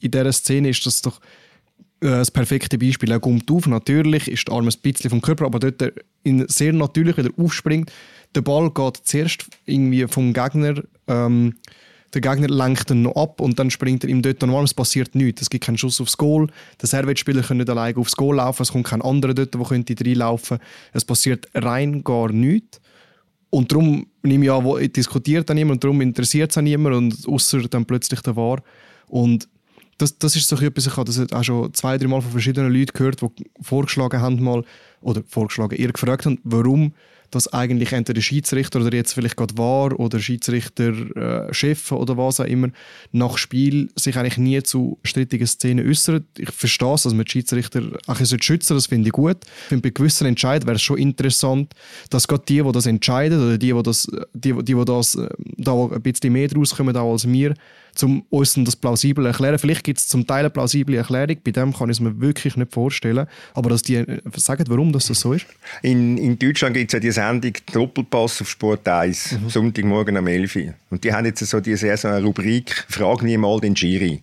[0.00, 1.20] in dieser Szene ist das doch
[2.00, 3.10] äh, das perfekte Beispiel.
[3.10, 5.92] Er kommt auf, natürlich ist der Arm ein bisschen vom Körper, aber dort er
[6.24, 7.92] in sehr natürlich wieder aufspringt.
[8.34, 11.54] Der Ball geht zuerst irgendwie vom Gegner ähm,
[12.14, 14.64] der Gegner lenkt ihn noch ab und dann springt er ihm dort normal.
[14.64, 15.42] Es passiert nichts.
[15.42, 16.48] Es gibt keinen Schuss aufs Goal.
[16.80, 18.62] Der Servetspieler kann nicht alleine aufs Goal laufen.
[18.62, 20.58] Es kommt kein anderer dort, der könnte reinlaufen.
[20.92, 22.80] Es passiert rein gar nichts.
[23.50, 26.96] Und darum nehme ich an, wo diskutiert dann niemand und darum interessiert es auch niemand
[26.96, 28.62] und außer dann plötzlich der War.
[29.08, 29.48] Und
[29.98, 32.72] das, das ist so etwas, ich habe das auch schon zwei, drei Mal von verschiedenen
[32.72, 34.64] Leuten gehört, die vorgeschlagen haben mal,
[35.00, 36.92] oder vorgeschlagen, ihr gefragt haben, warum
[37.30, 42.40] dass eigentlich entweder Schiedsrichter oder jetzt vielleicht gerade war oder Schiedsrichter äh, Chef oder was
[42.40, 42.68] auch immer
[43.12, 46.24] nach Spiel sich eigentlich nie zu strittigen Szenen äußern.
[46.38, 49.38] Ich verstehe es, dass man die Schiedsrichter auch schützen das finde ich gut.
[49.44, 51.74] Ich finde, bei gewissen Entscheidungen wäre es schon interessant,
[52.08, 53.82] dass gerade die, die das entscheiden oder die, die
[54.34, 57.54] die, die, das äh, da ein bisschen mehr draus kommen als wir,
[58.02, 59.58] um uns das plausibel erklären.
[59.58, 62.56] Vielleicht gibt es zum Teil eine plausible Erklärung, bei dem kann ich es mir wirklich
[62.56, 63.26] nicht vorstellen.
[63.54, 65.46] Aber dass die äh, sagen, warum das so ist?
[65.82, 69.50] In, in Deutschland gibt es ja die Sendung Doppelpass auf Sport 1, mhm.
[69.50, 70.74] Sonntagmorgen am 11 Uhr.
[70.88, 74.22] Und die haben jetzt so die Saison eine Rubrik «Frag nie mal den Giri».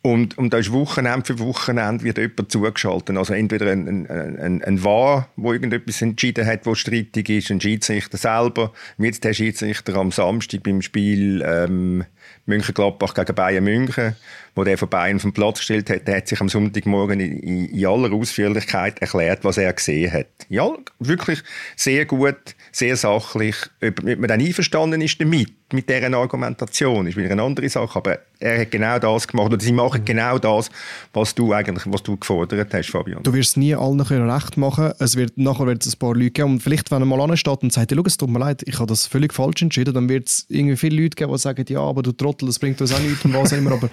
[0.00, 3.16] Und, und da ist Wochenende für Wochenende wird jemand zugeschaltet.
[3.16, 7.60] Also entweder ein, ein, ein, ein Wahr, der irgendetwas entschieden hat, wo streitig ist, ein
[7.60, 12.04] Schiedsrichter selber, wie jetzt der Schiedsrichter am Samstag beim Spiel ähm,
[12.46, 14.14] München-Gladbach gegen Bayern München,
[14.56, 17.86] wo der von Bayern vom Platz gestellt hat, der hat sich am Sonntagmorgen in, in,
[17.86, 20.26] aller Ausführlichkeit erklärt, was er gesehen hat.
[20.48, 21.42] Ja, wirklich
[21.76, 23.56] sehr gut, sehr sachlich.
[23.86, 27.98] Ob man dann einverstanden ist damit, mit deren Argumentation, ist wieder eine andere Sache.
[27.98, 30.70] Aber er hat genau das gemacht oder sie machen genau das,
[31.12, 33.22] was du eigentlich, was du gefordert hast, Fabian.
[33.24, 34.92] Du wirst nie allen können recht machen.
[34.98, 37.62] Es wird nachher wird es ein paar Leute geben und vielleicht, wenn er mal ansteht
[37.62, 40.46] und sagt, es tut mir leid, ich habe das völlig falsch entschieden, dann wird es
[40.48, 43.24] irgendwie viele Leute geben, die sagen, ja, aber du Trottel, das bringt uns auch nichts
[43.24, 43.72] und was immer.
[43.72, 43.90] Aber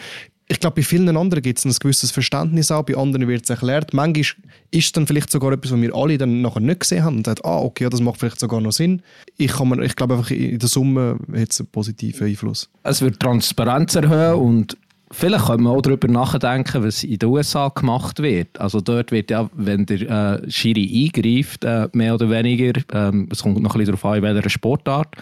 [0.54, 3.50] ich glaube, bei vielen anderen gibt es ein gewisses Verständnis auch, bei anderen wird es
[3.50, 3.94] erklärt.
[3.94, 4.24] Manchmal
[4.72, 7.26] ist es dann vielleicht sogar etwas, was wir alle dann nachher nicht gesehen haben und
[7.26, 9.02] sagt, ah, okay, das macht vielleicht sogar noch Sinn.
[9.38, 12.70] Ich, ich glaube einfach, in der Summe hat es einen positiven Einfluss.
[12.84, 14.78] Es wird Transparenz erhöhen und
[15.16, 18.60] Vielleicht können wir auch darüber nachdenken, was in den USA gemacht wird.
[18.60, 23.44] Also dort wird ja, wenn der äh, Schiri eingreift, äh, mehr oder weniger, ähm, es
[23.44, 25.16] kommt noch ein bisschen darauf an, in welcher Sportart,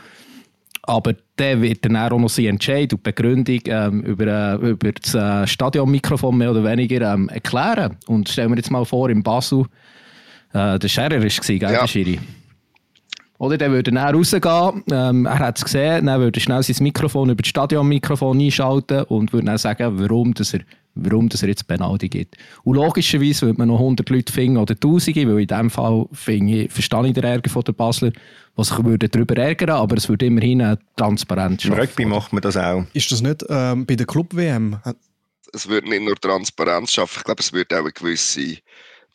[0.84, 5.14] aber der wird dann auch noch seinen Entscheid und Begründung ähm, über, äh, über das
[5.14, 7.98] äh, Stadionmikrofon mehr oder weniger ähm, erklären.
[8.08, 9.66] Und stellen wir jetzt mal vor, in Basel,
[10.54, 11.82] äh, der Scherer war, gell, ja.
[11.82, 12.20] der Schiri?
[13.42, 17.32] Oder der würde dann rausgehen, ähm, er hat es gesehen, dann würde schnell sein Mikrofon
[17.32, 20.60] über das Stadionmikrofon einschalten und würde dann sagen, warum, dass er,
[20.94, 22.38] warum dass er jetzt Penalty gibt.
[22.64, 26.54] Und logischerweise würde man noch 100 Leute finden oder Tausende, weil in diesem Fall finde
[26.54, 28.12] ich, verstehe ich den Ärger von der Basler,
[28.56, 31.74] was sich würde darüber ärgern aber es würde immerhin eine Transparenz schaffen.
[31.74, 32.84] Im Rugby macht man das auch.
[32.94, 34.78] Ist das nicht ähm, bei der Club-WM?
[35.52, 38.58] Es würde nicht nur Transparenz schaffen, ich glaube, es würde auch eine gewisse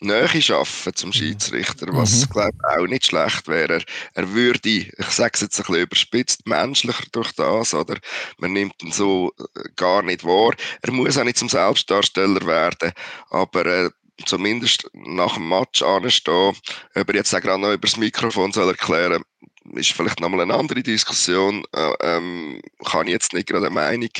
[0.01, 2.31] Nähe schaffen zum Schiedsrichter, was mhm.
[2.31, 3.83] glaube auch nicht schlecht wäre.
[4.15, 7.97] Er würde, ich sage es jetzt ein bisschen überspitzt, menschlicher durch das, oder?
[8.39, 10.53] Man nimmt ihn so äh, gar nicht wahr.
[10.83, 12.93] Er muss auch nicht zum Selbstdarsteller werden,
[13.31, 13.91] aber äh,
[14.27, 16.57] zumindest nach dem Match anstehen,
[16.95, 19.23] ob er jetzt auch gerade noch über das Mikrofon soll erklären
[19.75, 21.65] ist vielleicht nochmal eine andere Diskussion.
[21.75, 24.11] Äh, ähm, kann ich jetzt nicht gerade eine Meinung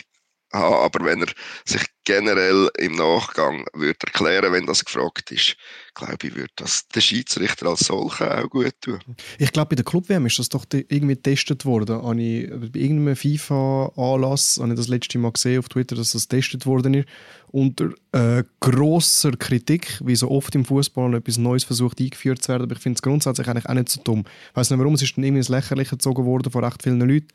[0.57, 1.29] haben, aber wenn er
[1.65, 5.57] sich generell im Nachgang würde erklären, wenn das gefragt ist,
[5.95, 9.01] glaube ich, würde das der Schiedsrichter als solcher auch gut tun.
[9.39, 12.03] Ich glaube, bei der Club-WM ist das doch irgendwie getestet worden.
[12.03, 16.29] Habe ich, bei irgendeinem FIFA-Anlass habe ich das letzte Mal gesehen auf Twitter, dass das
[16.29, 17.09] getestet worden ist.
[17.49, 22.65] Unter äh, grosser Kritik, wie so oft im Fußball etwas Neues versucht eingeführt zu werden.
[22.65, 24.25] Aber ich finde es grundsätzlich eigentlich auch nicht so dumm.
[24.51, 27.01] Ich weiß nicht warum, es ist dann irgendwie ins Lächerliche gezogen worden von recht vielen
[27.01, 27.29] Leuten.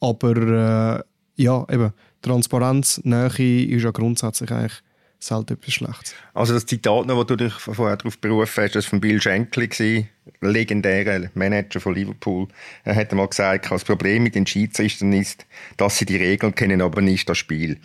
[0.00, 1.92] Aber äh, ja, eben
[2.26, 4.82] Transparenz, Nähe ist ja grundsätzlich eigentlich
[5.18, 6.14] selten etwas Schlechtes.
[6.34, 9.70] Also das Zitat, noch, wo du dich vorher darauf berufen hast, das von Bill Shankly
[9.70, 12.48] war, legendärer Manager von Liverpool.
[12.84, 16.82] Er hat mal gesagt, das Problem mit den Schiedsrichtern ist, dass sie die Regeln kennen,
[16.82, 17.78] aber nicht das Spiel.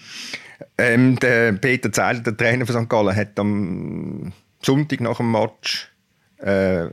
[0.77, 2.89] Ähm, der Peter Zeiler, der Trainer von St.
[2.89, 5.91] Gallen, hat am Sonntag nach dem Match
[6.37, 6.87] äh,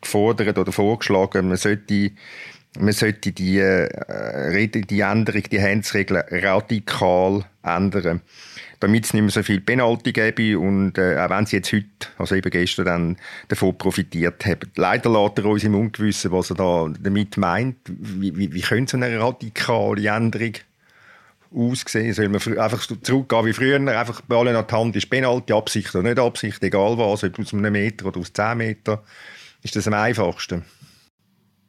[0.00, 2.12] gefordert oder vorgeschlagen, man sollte
[2.78, 8.20] man sollte die, äh, die Änderung, die Handsregeln radikal ändern,
[8.80, 11.86] damit es nicht mehr so viel Penalty gäbe und äh, auch wenn sie jetzt heute,
[12.18, 13.16] also eben gestern, dann
[13.48, 14.70] davon profitiert haben.
[14.76, 17.76] Leider lässt er uns im Ungewissen, was er da damit meint.
[17.86, 20.54] Wie, wie, wie könnte so eine radikale Änderung
[21.54, 22.12] aussehen?
[22.12, 25.94] Soll man einfach zurückgehen wie früher, einfach bei allen an die Hand ist Penalty, Absicht
[25.94, 28.98] oder nicht Absicht, egal was, ob aus einem Meter oder aus zehn Metern,
[29.62, 30.64] ist das am einfachsten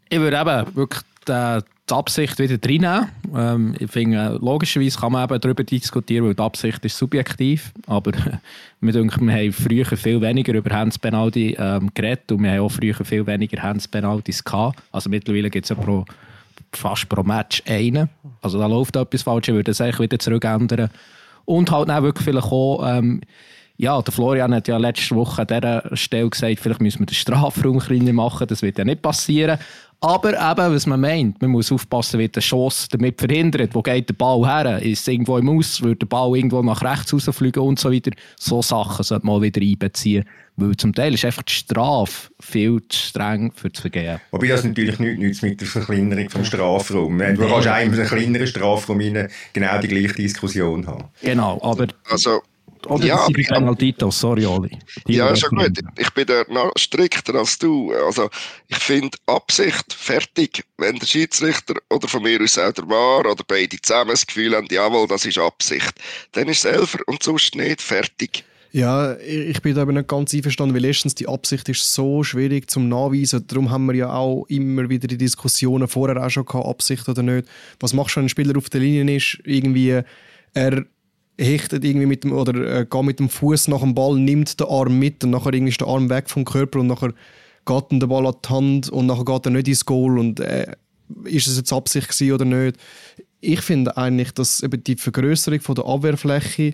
[0.09, 3.09] ich würde eben wirklich die, die Absicht wieder reinnehmen.
[3.35, 7.71] Ähm, ich finde, logischerweise kann man eben darüber diskutieren, weil die Absicht ist subjektiv.
[7.87, 8.11] Aber
[8.81, 12.71] wir, denken, wir haben früher viel weniger über Handspenalty ähm, geredet und wir haben auch
[12.71, 14.81] früher viel weniger Handspenaltys gehabt.
[14.91, 16.05] Also mittlerweile gibt es ja pro,
[16.71, 18.09] fast pro Match einen.
[18.41, 20.89] Also da läuft etwas falsch, ich würde das eigentlich wieder zurückändern.
[21.45, 23.21] Und halt auch wirklich vielleicht auch, ähm,
[23.77, 27.15] ja, der Florian hat ja letzte Woche an dieser Stelle gesagt, vielleicht müssen wir den
[27.15, 29.59] Strafraum kleiner machen, das wird ja nicht passieren.
[30.01, 33.73] Aber eben, was man meint, man muss aufpassen, wie der Schuss damit verhindert.
[33.73, 34.81] Wo geht der Ball her?
[34.81, 35.81] Ist es irgendwo im Aus?
[35.81, 38.11] Wird der Ball irgendwo nach rechts rausfliegen und so weiter?
[38.37, 40.25] So Sachen sollte man wieder einbeziehen.
[40.57, 44.19] Weil zum Teil ist einfach die Strafe viel zu streng für das Vergehen.
[44.31, 47.17] Wobei das natürlich nichts, nichts mit der Verkleinerung vom Strafraum.
[47.17, 51.05] Du kannst auch in einem kleineren Strafraum genau die gleiche Diskussion haben.
[51.21, 51.87] Genau, aber...
[52.09, 52.41] Also
[52.85, 54.77] oder ja, die Penaltito, sorry Oli.
[55.07, 55.79] ja, ist ja gut.
[55.97, 57.91] Ich bin da noch strikter als du.
[58.05, 58.29] Also
[58.67, 60.63] ich finde Absicht fertig.
[60.77, 64.55] Wenn der Schiedsrichter oder von mir aus auch der War oder beide zusammen das Gefühl
[64.55, 65.93] haben, jawohl, das ist Absicht,
[66.33, 68.43] dann ist es Elfer und sonst nicht fertig.
[68.75, 72.69] Ja, ich bin da aber nicht ganz einverstanden, weil erstens die Absicht ist so schwierig
[72.69, 73.47] zum Nachweisen.
[73.47, 77.23] Darum haben wir ja auch immer wieder die Diskussionen vorher auch schon gehabt, Absicht oder
[77.23, 77.47] nicht.
[77.79, 79.39] Was machst du, wenn ein Spieler auf der Linie ist?
[79.45, 80.01] Irgendwie,
[80.53, 80.85] er
[81.37, 84.67] hechtet irgendwie mit dem oder äh, geht mit dem Fuß nach dem Ball, nimmt den
[84.67, 87.13] Arm mit und nachher irgendwie ist der Arm weg vom Körper und nachher
[87.65, 90.71] geht der Ball an die Hand und nachher geht er nicht ins Goal und äh,
[91.25, 92.77] ist es jetzt Absicht oder nicht?
[93.41, 96.73] Ich finde eigentlich, dass eben die Vergrößerung von der Abwehrfläche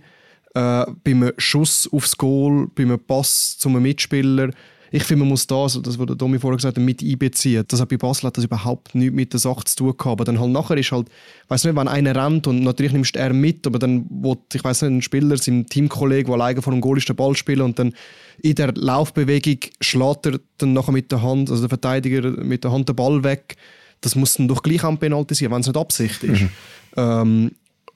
[0.53, 4.51] äh, beim Schuss aufs Goal, beim Pass zum Mitspieler
[4.93, 7.63] ich finde, man muss das, das was der Domi vorher gesagt hat, mit einbeziehen.
[7.65, 10.05] Das hat bei Basel hat das überhaupt nichts mit der Sache zu tun gehabt.
[10.05, 11.07] Aber dann halt nachher ist halt,
[11.47, 14.61] weiß nicht, wenn einer rennt und natürlich nimmst du er mit, aber dann will, ich
[14.61, 17.61] weiß nicht, ein Spieler, sein Teamkollege, der alleine vor dem Goal ist, den Ball spielen
[17.61, 17.93] und dann
[18.41, 22.73] in der Laufbewegung schlägt er dann nachher mit der Hand, also der Verteidiger mit der
[22.73, 23.55] Hand den Ball weg.
[24.01, 26.41] Das muss dann doch gleich am Penalty sein, wenn es nicht Absicht ist.
[26.41, 26.49] Mhm.
[26.97, 27.51] Ähm,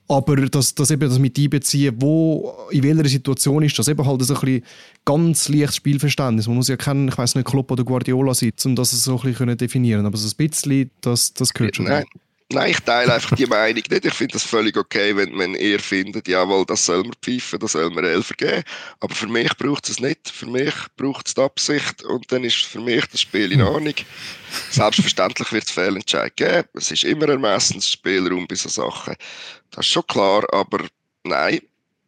[0.07, 4.21] aber dass, dass eben das mit einbeziehen, wo, in welcher Situation ist das, eben halt
[4.21, 4.63] so ein bisschen
[5.03, 6.47] ganz leichtes Spielverständnis.
[6.47, 9.21] Man muss ja kennen, ich weiß nicht, Klopp oder Guardiola sein, um das so ein
[9.21, 11.85] bisschen definieren aber so ein bisschen, das, das gehört schon.
[11.85, 12.05] Nein.
[12.51, 14.05] Nein, ich teile einfach die Meinung nicht.
[14.05, 17.71] Ich finde das völlig okay, wenn man eher findet, jawohl, das soll man pfeifen, das
[17.71, 18.63] soll man Elfer geben.
[18.99, 20.29] Aber für mich braucht es nicht.
[20.29, 23.95] Für mich braucht es die Absicht und dann ist für mich das Spiel in Ordnung.
[24.69, 26.67] Selbstverständlich wird es Fehlentscheid geben.
[26.75, 29.15] Es ist immer Ermessensspielraum bei solchen Sachen.
[29.71, 30.85] Das ist schon klar, aber
[31.23, 31.61] nein,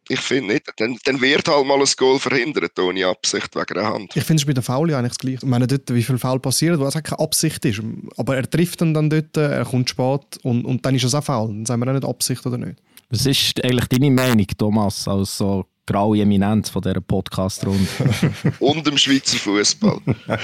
[0.08, 0.72] ich finde nicht.
[0.76, 4.16] Dann, dann wird halt mal ein Goal verhindert, ohne Absicht, wegen der Hand.
[4.16, 5.38] Ich finde es bei den Foul eigentlich das Gleiche.
[5.42, 7.80] Ich meine dort, wie viele Foul passieren, wo es keine Absicht ist.
[8.16, 11.48] Aber er trifft dann dort, er kommt spät und, und dann ist es auch Foul.
[11.48, 12.76] Dann sagen wir auch nicht Absicht oder nicht.
[13.10, 17.88] Was ist eigentlich deine Meinung, Thomas, als so graue Eminenz von dieser Podcast-Runde?
[18.60, 20.00] und im Schweizer Fußball.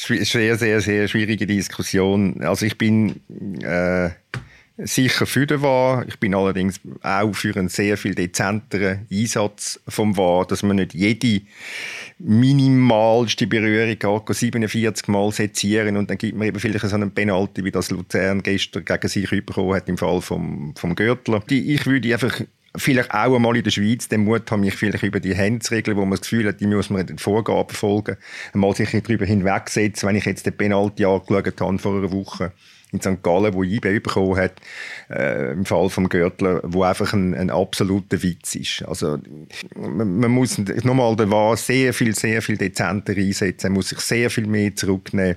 [0.00, 2.42] sehr, sehr, sehr schwierige Diskussion.
[2.42, 3.20] Also ich bin...
[3.62, 4.10] Äh
[4.78, 6.06] sicher für den VAR.
[6.08, 10.94] Ich bin allerdings auch für einen sehr viel dezenteren Einsatz vom VAR, dass man nicht
[10.94, 11.42] jede
[12.18, 17.64] minimalste Berührung geht, 47 Mal sezieren und dann gibt man eben vielleicht so einen Penalty,
[17.64, 21.42] wie das Luzern gestern gegen sich bekommen hat im Fall vom, vom Gürtler.
[21.48, 22.40] Ich würde einfach
[22.74, 25.74] vielleicht auch einmal in der Schweiz den Mut haben, mich vielleicht über die Hände zu
[25.74, 28.16] wo man das Gefühl hat, die muss man den Vorgaben folgen,
[28.54, 32.52] mal sich darüber hinwegsetzen, wenn ich jetzt den Penalty angeschaut habe vor einer Woche
[32.92, 33.22] in St.
[33.22, 34.52] Gallen, wo IB bekommen hat,
[35.10, 38.82] äh, im Fall vom Gürtler, wo einfach ein, ein absoluter Witz ist.
[38.86, 39.18] Also
[39.74, 44.00] man, man muss nochmal der war sehr viel, sehr viel dezenter einsetzen, man muss sich
[44.00, 45.36] sehr viel mehr zurücknehmen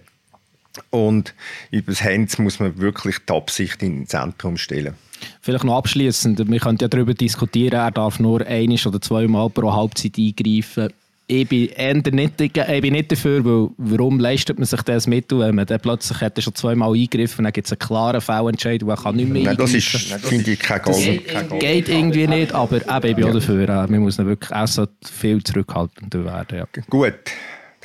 [0.89, 1.33] und
[1.71, 4.95] über das Hands muss man wirklich die Absicht ins Zentrum stellen.
[5.41, 9.73] Vielleicht noch abschließend, wir können ja darüber diskutieren, er darf nur ein oder zweimal pro
[9.73, 10.89] Halbzeit eingreifen
[11.27, 11.69] ich bin
[12.11, 15.79] nicht, ich bin nicht dafür, weil warum leistet man sich das Mittel, wenn man dann
[15.79, 19.29] plötzlich hat schon zweimal eingegriffen dann gibt es einen klaren Fehlentscheid, wo er kann nicht
[19.29, 21.01] mehr Nein, das ist, finde ich, kein Goal.
[21.01, 25.43] Geht, geht irgendwie nicht, aber eben, ich bin auch dafür, man muss wirklich auch viel
[25.43, 26.57] zurückhaltender werden.
[26.59, 26.67] Ja.
[26.89, 27.13] Gut.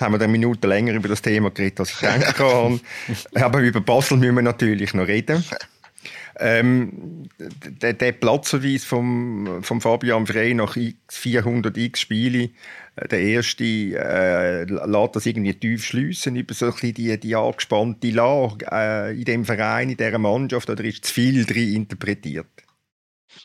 [0.00, 2.81] Jetzt haben wir eine Minute länger über das Thema geredet, als ich gedacht habe.
[3.35, 5.44] aber über Basel müssen wir natürlich noch reden.
[6.38, 10.74] Ähm, der, der Platzverweis vom, vom Fabian Frey nach
[11.09, 12.50] 400 x Spiele, äh,
[13.08, 18.10] der erste äh, lässt das irgendwie tief schliessen über so ein bisschen die, die angespannte
[18.10, 22.46] Lage äh, in dem Verein, in dieser Mannschaft, oder ist zu viel drin interpretiert?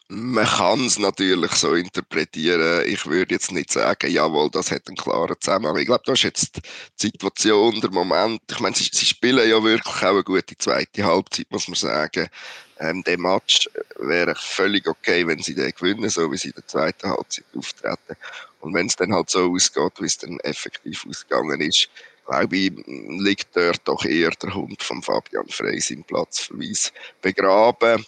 [0.08, 2.86] Man kann es natürlich so interpretieren.
[2.88, 5.78] Ich würde jetzt nicht sagen, jawohl, das hat einen klaren Zusammenhang.
[5.78, 8.42] Ich glaube, das ist jetzt die Situation, der Moment.
[8.50, 12.30] Ich meine, sie, sie spielen ja wirklich auch eine gute zweite Halbzeit, muss man sagen.
[12.80, 16.68] Ähm, der Match wäre völlig okay, wenn sie den gewinnen, so wie sie in der
[16.68, 18.18] zweiten Halbzeit auftreten.
[18.60, 21.90] Und wenn es dann halt so ausgeht, wie es dann effektiv ausgegangen ist,
[22.26, 28.06] glaube ich, liegt dort doch eher der Hund von Fabian Frey im Platzverweis begraben.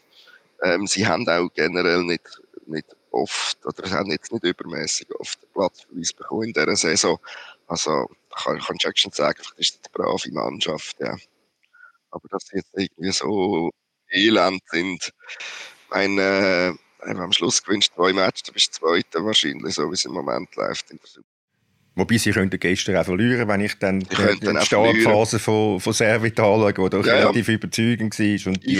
[0.64, 5.50] Ähm, sie haben auch generell nicht, nicht oft, oder haben jetzt nicht übermäßig oft den
[5.54, 7.20] Platzverweis bekommen in dieser Saison.
[7.68, 11.16] Also, kann, kann schon sagen, das ist eine brave Mannschaft, ja.
[12.12, 13.72] Aber dass sie jetzt irgendwie so
[14.10, 15.14] elend sind.
[15.90, 20.06] Meine, äh, am Schluss gewinnst du zwei Matches, du bist Zweiter wahrscheinlich, so wie es
[20.06, 21.28] im Moment läuft in der Super.
[21.96, 26.40] Wobei sie könnten gestern auch verlieren, wenn ich dann die, die Startphase von, von Servit
[26.40, 27.56] anschaue, die doch ja, relativ ja.
[27.56, 28.54] überzeugend war.
[28.54, 28.76] Und die.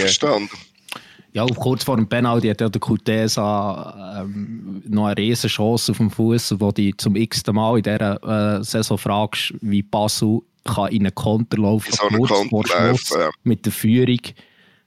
[1.38, 6.00] Ja, kurz vor dem Penalty hat ja der Kutesa ähm, noch eine riesige Chance auf
[6.00, 10.88] dem Fuß, wo die zum x-ten Mal in dieser äh, Saison fragst, wie Basel kann
[10.88, 13.30] in einen Konter laufen so kurz vor Schluss ja.
[13.44, 14.20] mit der Führung.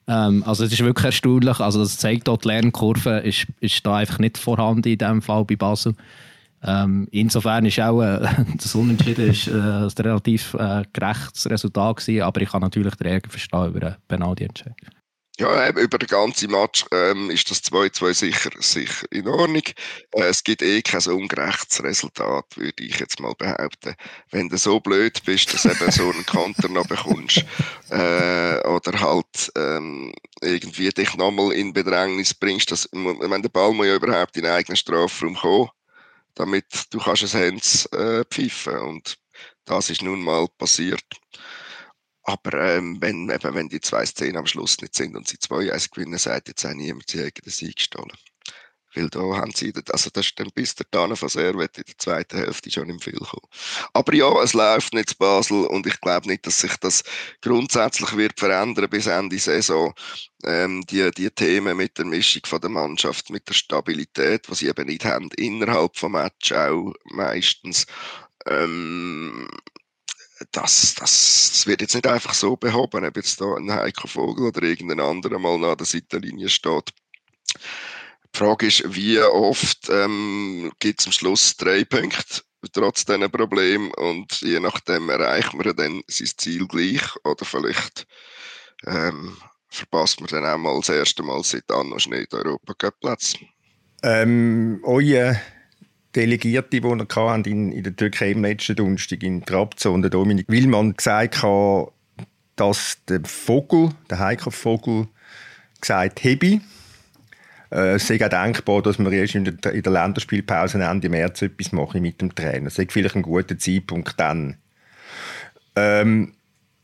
[0.09, 1.61] Ähm, also es ist wirklich erstaunlich.
[1.61, 5.45] Also das zeigt auch, die Lernkurve ist, ist da einfach nicht vorhanden in diesem Fall
[5.45, 5.95] bei Basel.
[6.65, 8.27] Ähm, insofern ist auch äh,
[8.61, 13.05] das Unentschieden ist, äh, ein relativ äh, gerechtes Resultat gewesen, aber ich kann natürlich die
[13.05, 14.75] Regeln verstehen über einen Penalty-Entscheid.
[15.41, 19.63] Ja, über den ganzen Match ähm, ist das 2-2 sicher, sicher in Ordnung.
[20.13, 23.95] Äh, es gibt eh kein ungerechtes Resultat, würde ich jetzt mal behaupten.
[24.33, 27.39] Wenn du so blöd bist, dass du eben so einen Konter noch bekommst
[27.89, 33.87] äh, oder halt ähm, irgendwie dich nochmal in Bedrängnis bringst, dass, meine, der Ball muss
[33.87, 35.71] ja überhaupt in den eigenen Strafraum kommen,
[36.35, 39.17] damit du kannst es Hands äh, pfeifen und
[39.65, 41.01] das ist nun mal passiert.
[42.25, 45.73] Aber ähm, wenn, eben, wenn die zwei Szenen am Schluss nicht sind und sie zwei
[45.73, 48.13] eins gewinnen, sagt jetzt auch niemand, sie hätten den Sieg gestohlen.
[48.95, 51.99] Weil da haben sie, also das ist dann bis der Tana von Servet in der
[51.99, 53.47] zweiten Hälfte schon im Viel gekommen.
[53.93, 57.05] Aber ja, es läuft nicht zu Basel und ich glaube nicht, dass sich das
[57.41, 59.95] grundsätzlich wird verändern bis Ende Saison.
[60.43, 64.69] Ähm, die, die Themen mit der Mischung von der Mannschaft, mit der Stabilität, was sie
[64.69, 67.87] eben nicht haben, innerhalb vom Match auch meistens.
[68.47, 69.49] Ähm,
[70.53, 74.47] das, das, das wird jetzt nicht einfach so behoben, ob jetzt da ein Heiko Vogel
[74.47, 76.91] oder irgendein anderer mal nach der Seitenlinie steht.
[77.55, 83.93] Die Frage ist, wie oft ähm, gibt es am Schluss drei Punkte trotz diesen Problemen
[83.95, 88.07] und je nachdem erreicht man dann sein Ziel gleich oder vielleicht
[88.87, 89.37] ähm,
[89.69, 93.35] verpasst man dann auch mal das erste Mal seit Anno Schnee den Europacup-Platz.
[94.03, 95.41] Ähm, euer
[96.17, 100.97] Delegierte, die er in, in der Türkei im letzten Donnerstag in Trabzon, der Dominik Willmann,
[100.97, 101.93] gesagt hat,
[102.57, 105.07] dass der Vogel, der Heiko Vogel,
[105.81, 106.61] gesagt habe,
[107.71, 111.43] äh, es sei auch denkbar, dass wir erst in der, in der Länderspielpause Ende März
[111.43, 112.67] etwas machen mit dem Trainer.
[112.67, 114.57] Es sei vielleicht ein guter Zeitpunkt dann.
[115.77, 116.35] Ähm,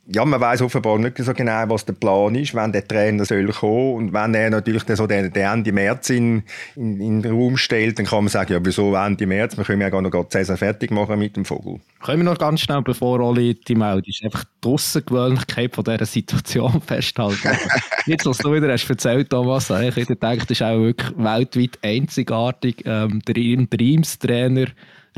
[0.08, 3.46] ja, man weiß offenbar nicht so genau, was der Plan ist, wenn der Trainer soll
[3.48, 6.44] kommen und wenn er natürlich so den, den Ende März in,
[6.76, 9.56] in, in, den Raum stellt, dann kann man sagen, ja, wieso Ende März?
[9.56, 11.80] Wir können ja gar noch die Saison fertig machen mit dem Vogel.
[12.02, 16.06] Können wir noch ganz schnell, bevor Oli die meldet, ist einfach die Aussengewöhnlichkeit von dieser
[16.06, 17.58] Situation festhalten.
[18.06, 22.84] Jetzt, was du wieder hast erzählt, Thomas, ich denke, das ist auch wirklich weltweit einzigartig.
[22.86, 24.66] Ähm, der Dreams-Trainer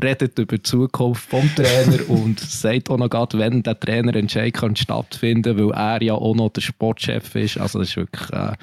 [0.01, 4.75] redet über die Zukunft vom Trainer und sagt auch noch gerade, wenn der Trainerentscheid kann
[4.75, 7.57] stattfinden weil er ja auch noch der Sportchef ist.
[7.57, 8.53] Also das ist wirklich äh,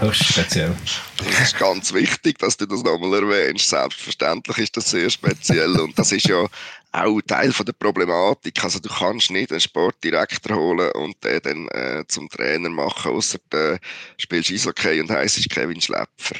[0.00, 0.74] höchst speziell.
[1.18, 3.68] Das ist ganz wichtig, dass du das nochmal erwähnst.
[3.68, 6.46] Selbstverständlich ist das sehr speziell und das ist ja
[6.92, 8.62] auch Teil von der Problematik.
[8.64, 13.38] Also du kannst nicht einen Sportdirektor holen und den dann äh, zum Trainer machen, außer
[13.50, 13.78] du
[14.16, 16.36] spielst Eishockey und heisst Kevin Schläpfer.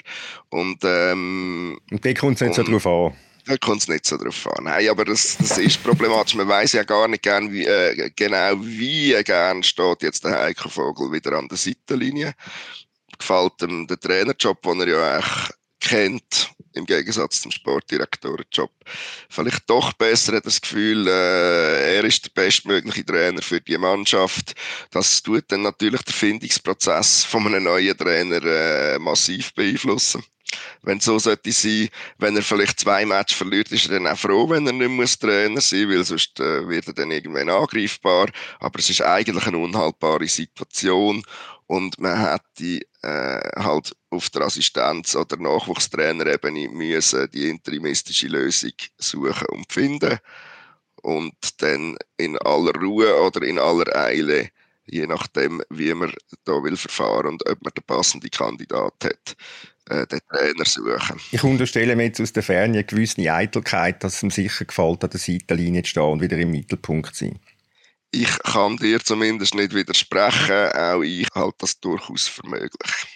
[0.49, 3.30] Und, ähm, und der kommt es nicht so drauf an.
[3.47, 4.65] Da kommt es nicht so drauf an.
[4.65, 6.35] Nein, aber das, das ist problematisch.
[6.35, 10.69] Man weiß ja gar nicht gern, wie, äh, genau, wie gern steht jetzt der Heiko
[10.69, 12.35] Vogel wieder an der Seitenlinie.
[13.19, 18.71] Gefällt ihm der Trainerjob, den er ja eigentlich kennt, im Gegensatz zum Sportdirektorenjob.
[19.29, 24.55] Vielleicht doch besser hat das Gefühl, äh, er ist der bestmögliche Trainer für die Mannschaft.
[24.91, 30.23] Das tut dann natürlich den Findungsprozess von einem neuen Trainer äh, massiv beeinflussen
[30.83, 31.89] wenn so sollte sein,
[32.19, 35.19] wenn er vielleicht zwei Matches verliert, ist er dann auch froh, wenn er nicht muss
[35.19, 38.29] Trainer sein muss, weil sonst äh, wird er dann irgendwann angreifbar.
[38.59, 41.23] Aber es ist eigentlich eine unhaltbare Situation
[41.67, 49.47] und man hätte äh, halt auf der Assistenz- oder Nachwuchstrainerebene müssen die interimistische Lösung suchen
[49.49, 50.19] und finden
[51.03, 54.51] und dann in aller Ruhe oder in aller Eile
[54.91, 56.13] je nachdem, wie man
[56.45, 59.37] da will verfahren und ob man den passenden Kandidat hat,
[59.91, 61.21] äh, den Trainer suchen.
[61.33, 65.03] Ich unterstelle mir jetzt aus der Ferne eine gewisse Eitelkeit, dass es ihm sicher gefällt,
[65.03, 67.39] an der Seitenlinie zu stehen und wieder im Mittelpunkt zu sein.
[68.13, 73.07] Ich kann dir zumindest nicht widersprechen, auch ich halte das durchaus für möglich.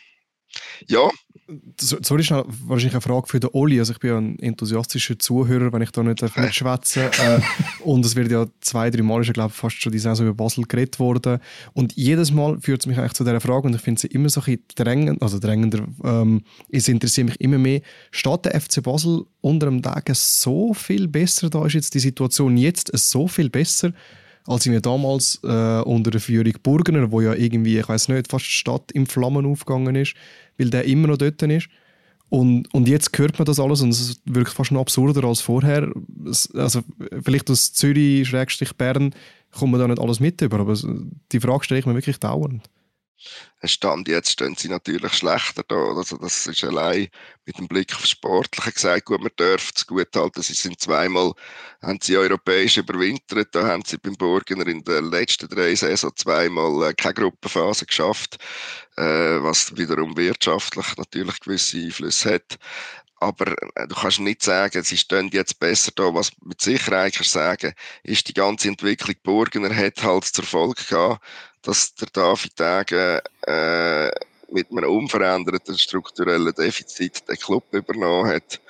[0.86, 1.10] Ja.
[1.78, 3.78] Sorry, schnell, wahrscheinlich eine Frage für den Oli.
[3.78, 7.40] Also ich bin ja ein enthusiastischer Zuhörer, wenn ich da nicht mitschwätzen äh,
[7.80, 10.64] Und es wird ja zwei, drei Mal, ich glaube fast schon die Saison über Basel
[10.64, 11.40] geredet worden.
[11.74, 14.30] Und jedes Mal führt es mich eigentlich zu dieser Frage und ich finde sie immer
[14.30, 17.82] so ein bisschen drängend, also drängender, ähm, es interessiert mich immer mehr.
[18.10, 21.50] Steht der FC Basel unter dem Degen so viel besser?
[21.50, 23.92] Da ist jetzt die Situation jetzt so viel besser?
[24.46, 28.44] Als ich damals äh, unter der Führung Burgener, wo ja irgendwie, ich weiß nicht, fast
[28.44, 30.14] die Stadt in Flammen aufgegangen ist,
[30.58, 31.68] weil der immer noch dort ist.
[32.28, 35.90] Und, und jetzt hört man das alles und es wirkt fast noch absurder als vorher.
[36.54, 36.82] also
[37.22, 39.14] vielleicht aus Zürich-Bern
[39.52, 40.76] kommt man da nicht alles mit über, aber
[41.32, 42.68] die Frage stelle ich mir wirklich dauernd.
[43.66, 45.74] Stand jetzt stehen sie natürlich schlechter da.
[45.74, 47.08] Also das ist allein
[47.46, 50.42] mit dem Blick auf Sportliche gesagt, gut, man darf es gut halten.
[50.42, 51.32] Sie sind zweimal,
[51.82, 56.90] haben sie europäisch überwintert, da haben sie beim Burgener in den letzten drei Saison zweimal
[56.90, 58.36] äh, keine Gruppenphase geschafft,
[58.96, 62.58] äh, was wiederum wirtschaftlich natürlich gewisse Einflüsse hat.
[63.20, 66.14] Aber äh, du kannst nicht sagen, sie stehen jetzt besser da.
[66.14, 67.72] Was mit Sicherheit kannst sagen,
[68.02, 71.24] ist die ganze Entwicklung Burgener hat halt zur Folge gehabt,
[71.64, 74.10] dass der David Degen äh,
[74.50, 78.60] mit einem unveränderten strukturellen Defizit den Club übernommen hat,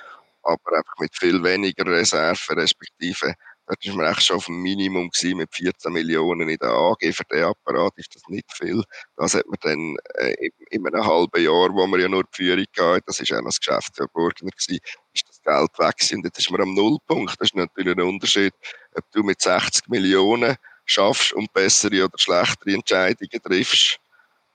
[0.43, 3.35] aber einfach mit viel weniger Reserven, respektive
[3.67, 6.99] Dort war man echt schon auf dem Minimum gewesen, mit 14 Millionen in der AG.
[7.13, 8.83] Für den Apparat ist das nicht viel.
[9.17, 12.43] Das hat man dann äh, in, in, einem halben Jahr, wo man ja nur die
[12.43, 14.79] Führung hatte, das war auch noch das Geschäft für Burgner gewesen,
[15.13, 16.17] ist das Geld weg gewesen.
[16.17, 17.41] Und jetzt ist man am Nullpunkt.
[17.41, 18.53] Das ist natürlich ein Unterschied,
[18.95, 20.55] ob du mit 60 Millionen
[20.85, 23.97] schaffst und bessere oder schlechtere Entscheidungen triffst.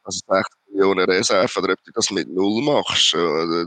[0.05, 3.11] Also 60 Millionen Reserve, oder ob du das mit Null machst.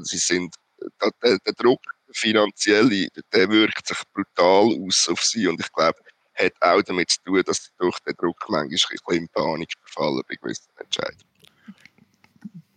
[0.03, 0.55] Sie sind,
[1.01, 5.97] der, der Druck finanzielle, der wirkt sich brutal aus auf sie und ich glaube,
[6.36, 9.74] hat auch damit zu tun, dass sie durch den Druck manchmal ein bisschen in Panik
[9.84, 11.34] verfallen bei gewissen Entscheidungen.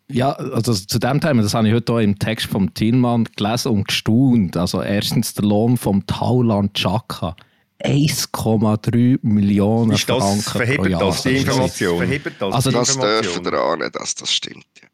[0.08, 3.72] Ja, also zu dem Thema, das habe ich heute auch im Text vom Thielmann gelesen
[3.72, 4.56] und gestaunt.
[4.56, 7.34] Also erstens der Lohn vom Tauland Chaka
[7.82, 11.00] 1,3 Millionen ist das, Franken verhebt pro Jahr.
[11.00, 11.98] Das die Information?
[11.98, 14.66] Verhebt also das dürfen wir ahnen, dass das stimmt.
[14.80, 14.88] Ja.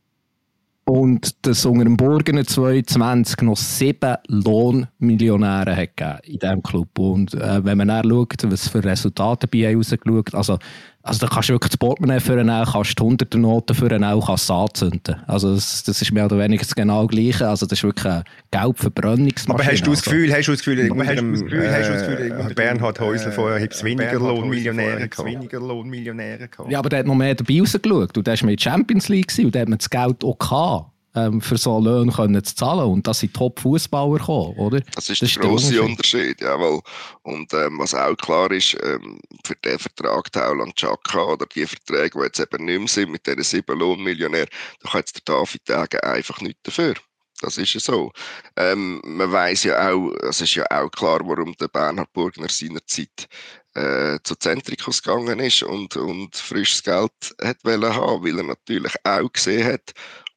[0.84, 6.98] Und dass unter dem Burgener 22 noch sieben Lohnmillionäre hat in diesem Club.
[6.98, 10.58] Und äh, wenn man dann schaut, was für Resultate bei rausgeschaut also
[11.04, 14.20] also da kannst du wirklich das Portemonnaie für einen kannst die hunderte Noten für einen
[14.20, 15.16] kannst anzünden.
[15.26, 17.48] Also das, das, ist mehr oder weniger das genau gleiche.
[17.48, 19.54] Also das ist wirklich eine Geldverbrennungsmaschine.
[19.54, 21.88] Aber hast du das Gefühl, hast du das Gefühl, aber hast du das Gefühl, hast
[21.88, 25.28] du das Gefühl, äh, Bernhard Häusler äh, vorher hat es weniger Lohnmillionäre gehabt?
[25.28, 26.70] Weniger Lohnmillionäre gehabt.
[26.70, 28.16] Ja, aber der hat noch mehr dabei rausgeschaut.
[28.16, 31.40] Und der war mit Champions League und der hat man das Geld auch gehabt ähm,
[31.40, 32.90] für so Löhne können zu zahlen.
[32.90, 34.80] Und das sind Top-Fußballer gekommen, oder?
[34.94, 36.80] Das ist das der grosse Unterschied, jawohl.
[37.22, 42.18] Und ähm, was auch klar ist, ähm, für den Vertrag Tauland Chaka oder die Verträge,
[42.18, 44.48] die jetzt eben nicht mehr sind, mit diesen sieben Lohnmillionären,
[44.82, 46.94] da kann jetzt der David sagen, einfach nichts dafür.
[47.42, 48.12] Das ist ja so.
[48.56, 53.28] Ähm, man weiß ja auch, es ist ja auch klar, warum der Bernhard Burgner seinerzeit
[53.74, 59.32] äh, zu Zentrikus gegangen ist und, und frisches Geld hat haben, weil er natürlich auch
[59.32, 59.92] gesehen hat,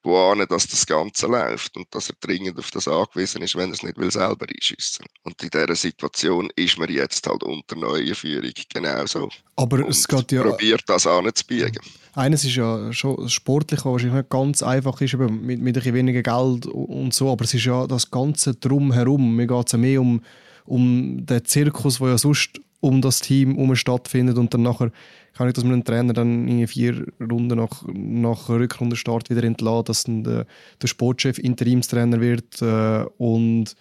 [0.05, 3.73] wohin dass das Ganze läuft und dass er dringend auf das angewiesen ist, wenn er
[3.73, 5.05] es nicht will selber einschiessen.
[5.23, 9.29] Und in dieser Situation ist man jetzt halt unter neuer Führung genauso.
[9.55, 10.43] Aber und es geht ja...
[10.43, 11.79] probiert das anzubiegen.
[12.13, 15.93] Eines ist ja schon sportlich, was wahrscheinlich nicht ganz einfach ist, mit, mit ein bisschen
[15.93, 19.35] weniger Geld und so, aber es ist ja das Ganze drumherum.
[19.35, 20.21] Mir geht es ja mehr um,
[20.65, 24.91] um den Zirkus, der ja sonst um das Team herum stattfindet und dann nachher
[25.35, 29.89] kann ich, dass man einen Trainer dann in vier Runden nach, nach Rückrundenstart wieder entlässt,
[29.89, 30.45] dass dann der,
[30.81, 33.75] der Sportchef Interimstrainer wird äh, und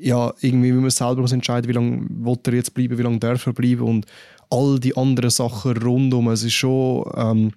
[0.00, 3.18] ja, irgendwie will man selber muss entscheiden, wie lange will er jetzt bleiben, wie lange
[3.18, 4.06] darf er bleiben und
[4.48, 6.28] all die anderen Sachen rundum.
[6.28, 7.52] Es ist schon ähm,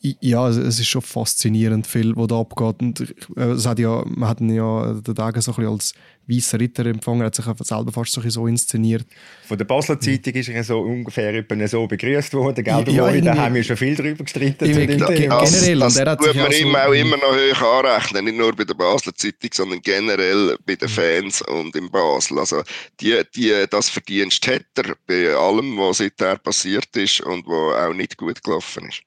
[0.00, 2.80] ja, es ist schon faszinierend viel, was da abgeht.
[2.80, 5.94] Und äh, es hat ja, man hat ihn ja den Tagen so ein bisschen als
[6.30, 9.06] weißer Ritter empfangen, hat sich selber fast so, so inszeniert.
[9.46, 12.64] Von der Basler Zeitung ist er so ungefähr so begrüßt worden.
[12.64, 12.84] Gell?
[12.88, 14.64] Ja, da haben wir schon viel darüber gestritten.
[14.64, 15.06] Dem Thema.
[15.44, 15.78] Generell.
[15.80, 18.24] Das, das tut man ihm auch immer noch hoch anrechnen.
[18.24, 22.38] Nicht nur bei der Basler Zeitung, sondern generell bei den Fans und in Basel.
[22.38, 22.62] Also
[23.00, 27.94] die, die, das Verdienst hat er bei allem, was seither passiert ist und was auch
[27.94, 29.02] nicht gut gelaufen ist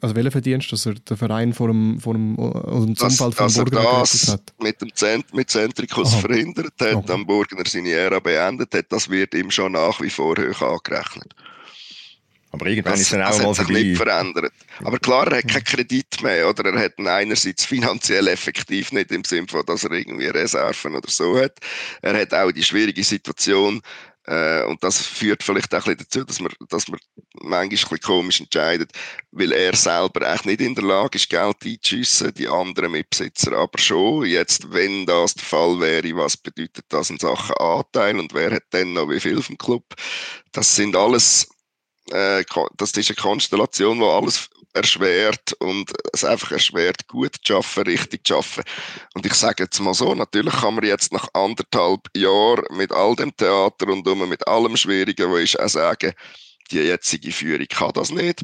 [0.00, 3.32] also welcher Verdienst, dass er den Verein vor dem, vor dem, also dem das, von
[3.32, 4.52] Burgener das hat?
[4.62, 6.20] Mit dem Zent, mit Zentrikus Aha.
[6.20, 7.12] verhindert hat, okay.
[7.12, 11.34] am Burgener seine Ära beendet hat, das wird ihm schon nach wie vor hoch angerechnet.
[12.52, 14.52] Aber irgendwann das, ist dann auch mal sich nicht verändert.
[14.82, 16.64] Aber klar, er hat keinen Kredit mehr, oder?
[16.72, 21.08] Er hat ihn einerseits finanziell effektiv nicht im Sinne von, dass er irgendwie Reserven oder
[21.08, 21.58] so hat.
[22.02, 23.80] Er hat auch die schwierige Situation,
[24.30, 27.00] äh, und das führt vielleicht auch ein bisschen dazu, dass man, dass man
[27.34, 28.92] manchmal ein bisschen komisch entscheidet,
[29.32, 33.78] weil er selber eigentlich nicht in der Lage ist, Geld einzuschiessen, die anderen Mitbesitzer aber
[33.80, 34.26] schon.
[34.26, 38.72] Jetzt, wenn das der Fall wäre, was bedeutet das in Sachen Anteil und wer hat
[38.72, 39.96] denn noch wie viel vom Club?
[40.52, 41.48] Das sind alles,
[42.12, 42.44] äh,
[42.76, 48.26] das ist eine Konstellation, wo alles erschwert und es einfach erschwert, gut zu arbeiten, richtig
[48.26, 48.62] zu arbeiten.
[49.14, 53.16] Und ich sage jetzt mal so, natürlich kann man jetzt nach anderthalb Jahren mit all
[53.16, 56.12] dem Theater und mit allem Schwierigen, wo ich auch sagen,
[56.70, 58.42] die jetzige Führung kann das nicht.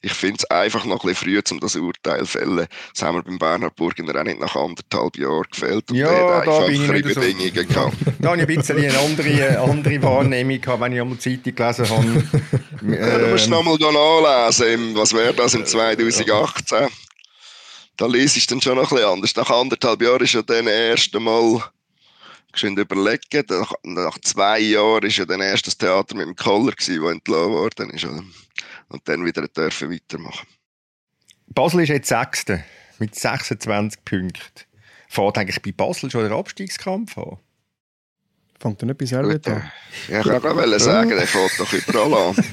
[0.00, 2.66] Ich finde es einfach noch ein bisschen früh, um das Urteil zu fällen.
[2.92, 5.90] Das haben wir beim Bernhard Burgener auch nicht nach anderthalb Jahren gefällt.
[5.90, 7.64] Und ja, da bin ich Bedingungen so.
[7.66, 7.96] gehabt.
[8.18, 11.54] Da habe ich ein bisschen eine andere, andere Wahrnehmung gehabt, wenn ich einmal die Zeitung
[11.54, 12.96] gelesen habe.
[12.96, 16.88] ja, du musst ähm, nochmal nachlesen, was wäre das im 2018?
[17.98, 19.36] Da lese ich dann schon noch ein bisschen anders.
[19.36, 21.62] Nach anderthalb Jahren ist ja dann erst einmal
[22.56, 23.44] geschwind überlegen.
[23.48, 27.52] Nach, nach, zwei Jahren war ja dann erst das Theater mit dem Koller, das entlassen
[27.52, 28.04] worden ist.
[28.04, 30.46] Und dann wieder dürfen weitermachen.
[31.48, 32.64] Basel ist jetzt Sechste
[32.98, 34.66] mit 26 Punkten.
[35.08, 37.38] Fährt eigentlich bei Basel schon der Abstiegskampf an?
[38.58, 39.70] Fängt er nicht bei Servet an?
[40.08, 42.44] Ja, ich wollte gerade sagen, der fährt doch überall an.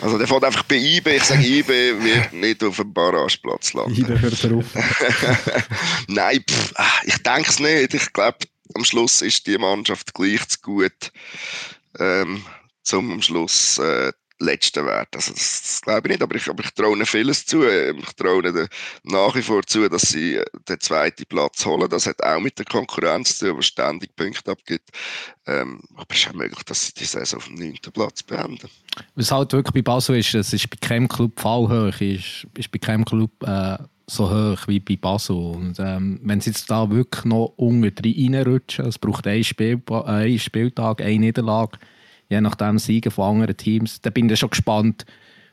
[0.00, 1.16] Also der fährt einfach bei IB.
[1.16, 3.94] Ich sage, IB wird nicht auf dem Barrageplatz landen.
[3.94, 4.66] IB hört er auf.
[6.08, 7.94] Nein, pff, ah, ich denke es nicht.
[7.94, 8.38] Ich glaube,
[8.74, 11.12] am Schluss ist die Mannschaft gleich zu gut,
[11.98, 12.44] ähm,
[12.82, 15.08] zum am Schluss äh, Letzte werden.
[15.14, 17.64] Also das, das, glaube ich nicht, aber ich, aber ich traue ihnen vieles zu.
[17.64, 18.68] Ich traue ihnen
[19.04, 21.88] nach wie vor zu, dass sie äh, den zweiten Platz holen.
[21.88, 24.90] Das hat auch mit der Konkurrenz zu tun, die ständig Punkte abgibt.
[25.46, 28.68] Ähm, aber es ist auch möglich, dass sie die Saison auf dem neunten Platz beenden.
[29.14, 32.78] Was halt wirklich bei Basel ist, es ist bei keinem Club fallhoch, ist, ist bei
[32.78, 35.36] keinem Club äh, so hoch wie bei Basel.
[35.36, 40.38] Und ähm, wenn sie jetzt da wirklich noch unten reinrutschen, es braucht einen, Spiel, einen
[40.38, 41.78] Spieltag, eine Niederlage,
[42.28, 45.04] je nachdem Siegen von anderen Teams, dann bin ich schon gespannt,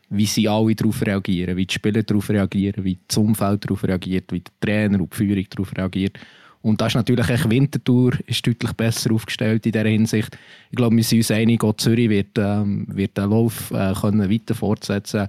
[0.09, 4.31] wie sie alle darauf reagieren, wie die Spieler darauf reagieren, wie das Umfeld darauf reagiert,
[4.31, 6.19] wie der Trainer und die Führung darauf reagiert.
[6.61, 10.37] Und da ist natürlich echt Winterthur ist deutlich besser aufgestellt in dieser Hinsicht.
[10.69, 14.29] Ich glaube, wir sind uns einig, auch Zürich wird, ähm, wird den Lauf äh, können
[14.29, 15.27] weiter fortsetzen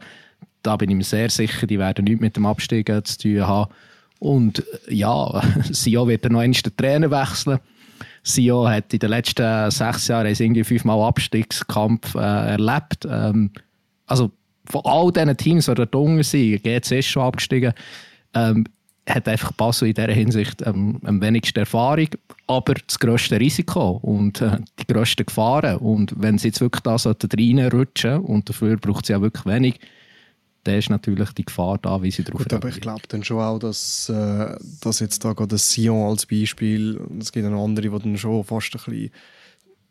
[0.62, 3.72] Da bin ich mir sehr sicher, die werden nichts mit dem Abstieg zu tun haben.
[4.18, 7.58] Und äh, ja, Sio wird dann noch einmal den Trainer wechseln.
[8.22, 13.06] Sio hat in den letzten sechs Jahren irgendwie fünfmal Abstiegskampf äh, erlebt.
[13.08, 13.50] Ähm,
[14.06, 14.30] also
[14.66, 17.72] von all diesen Teams, die dort unten sind, GC ist schon abgestiegen,
[18.34, 18.64] ähm,
[19.08, 22.08] hat einfach Basel in dieser Hinsicht ähm, am wenigsten Erfahrung,
[22.46, 25.78] aber das grösste Risiko und äh, die grössten Gefahren.
[25.78, 29.80] Und wenn sie jetzt wirklich da reinrutschen und dafür braucht sie ja wirklich wenig,
[30.64, 33.40] dann ist natürlich die Gefahr da, wie sie darauf Gut, aber ich glaube dann schon
[33.40, 37.98] auch, dass, äh, dass jetzt da gerade Sion als Beispiel, es gibt auch andere, die
[37.98, 39.10] dann schon fast ein bisschen,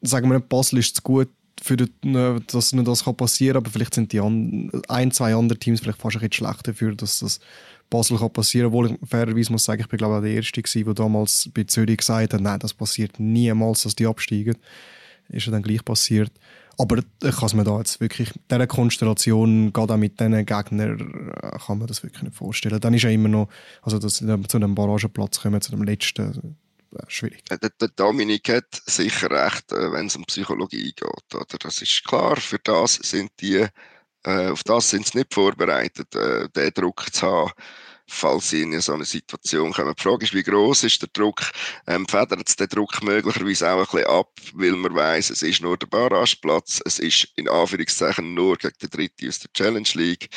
[0.01, 1.29] sagen wir nicht, Basel ist zu gut,
[1.61, 5.35] für die, äh, dass nur das passieren kann, aber vielleicht sind die an, ein, zwei
[5.35, 7.39] andere Teams vielleicht fast ein bisschen schlecht dafür, dass das
[7.89, 8.79] Basel kann passieren kann.
[8.79, 11.63] Obwohl ich fairerweise muss sagen, ich bin glaube ich der Erste gewesen, der damals bei
[11.65, 14.55] Zürich gesagt hat, nein, das passiert niemals, dass die absteigen.
[15.29, 16.31] Ist ja dann gleich passiert.
[16.81, 21.31] Aber ich kann es mir da jetzt wirklich, dieser Konstellation, gerade auch mit diesen Gegnern,
[21.43, 22.79] äh, kann man das wirklich nicht vorstellen.
[22.79, 23.49] Dann ist ja immer noch,
[23.83, 26.55] also dass sie zu einem Barrageplatz kommen, zu dem letzten,
[26.95, 27.43] äh, schwierig.
[27.45, 31.35] Der, Dominik hat sicher recht, äh, wenn es um Psychologie geht.
[31.35, 31.45] Oder?
[31.59, 33.63] Das ist klar, für das sind die,
[34.23, 37.51] auf das sind sie nicht vorbereitet, den Druck zu haben
[38.11, 39.93] falls sie in so eine Situation kommen.
[39.97, 41.41] Die Frage ist, wie groß ist der Druck?
[41.87, 45.61] Ähm, federt es den Druck möglicherweise auch ein bisschen ab, weil man weiß, es ist
[45.61, 50.29] nur der Barrageplatz, es ist in Anführungszeichen nur gegen den Dritten aus der Challenge League.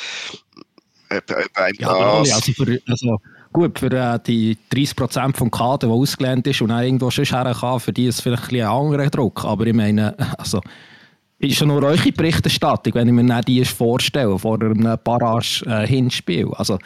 [1.09, 3.17] Äh, äh, ja, also für, also
[3.51, 7.55] gut, für äh, die 30% vom Kader, der ausgelernt ist und auch irgendwo schon her
[7.59, 9.43] kann, für die ist es vielleicht ein, ein anderer Druck.
[9.43, 10.61] Aber ich meine, also,
[11.37, 16.47] ist ja nur eure Berichterstattung, wenn ich mir die vorstelle, vor einem Barrage-Hinspiel.
[16.47, 16.79] Äh, also,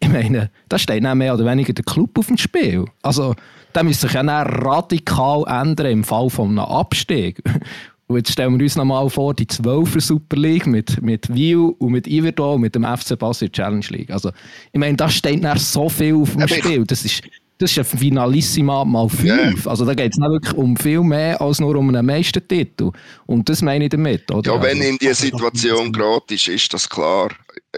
[0.00, 2.84] ich meine, da steht dann mehr oder weniger der Club auf dem Spiel.
[3.02, 3.34] Also,
[3.72, 7.42] da müsste sich ja dann radikal ändern im Fall von einem Abstieg.
[8.08, 11.90] Und jetzt stellen wir uns nochmal vor, die 12er Super League mit, mit Wiel und
[11.90, 14.10] mit Iverdon und mit dem FC Basel Challenge League.
[14.10, 14.30] Also,
[14.72, 16.84] ich meine, da steht dann so viel auf dem Spiel.
[16.84, 17.22] Das ist,
[17.58, 19.26] das ist ein Finalissima mal fünf.
[19.26, 19.70] Yeah.
[19.70, 22.90] Also da geht es wirklich um viel mehr als nur um einen Meistertitel.
[23.24, 24.30] Und das meine ich damit.
[24.30, 24.54] Oder?
[24.54, 27.30] Ja, wenn also, in dieser Situation gratis ist, das klar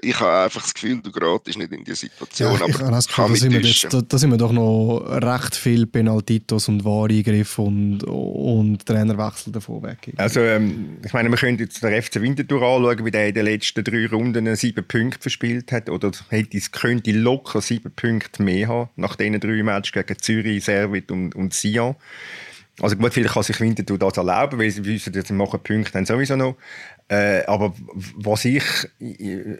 [0.02, 2.54] ich habe einfach das Gefühl, du geratest nicht in die Situation.
[2.54, 4.52] Ja, aber ich habe das Gefühl, da sind, wir jetzt, da, da, sind wir doch
[4.52, 10.12] noch recht viel Penaltitos und Wahreingriffe und, und Trainerwechsel davon weg.
[10.16, 13.44] Also, ähm, ich meine, wir können jetzt den FC Winterthur anschauen, wie der in den
[13.44, 15.88] letzten drei Runden sieben Punkte verspielt hat.
[15.88, 21.10] Oder hätte, könnte locker sieben Punkte mehr haben, nach diesen drei Matches gegen Zürich, Servet
[21.10, 21.96] und, und Sion.
[22.80, 25.92] Also gut, vielleicht kann sich Winterthur das erlauben, weil sie wissen, dass sie machen Punkte
[25.92, 26.56] dann sowieso noch.
[27.08, 27.74] Äh, aber
[28.16, 28.64] was ich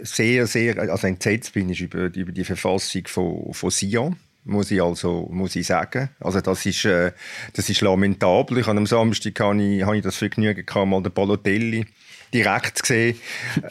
[0.02, 4.82] sehr, sehr also entsetzt bin, ist über, über die Verfassung von, von Sion muss ich
[4.82, 6.08] also muss ich sagen.
[6.20, 7.12] Also das ist, äh,
[7.52, 8.58] das ist lamentabel.
[8.58, 11.86] Ich habe am Samstag habe ich, habe ich das Vergnügen gehabt, mal den Balotelli
[12.32, 13.18] direkt gesehen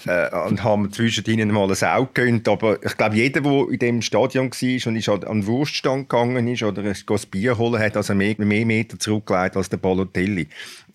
[0.05, 2.47] äh, und haben zwischen ihnen mal ein Auge gegönnt.
[2.47, 6.47] Aber ich glaube, jeder, der in dem Stadion war und ist an den Wurststand gegangen
[6.47, 10.47] ist oder ein Bier holen hat, also mehr, mehr Meter zurückgelegt als der Balotelli.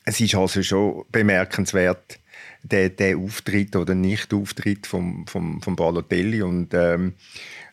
[0.05, 2.19] Es ist also schon bemerkenswert,
[2.63, 6.43] der, der Auftritt oder Nicht-Auftritt vom, vom, vom Balotelli.
[6.43, 7.15] Und ähm,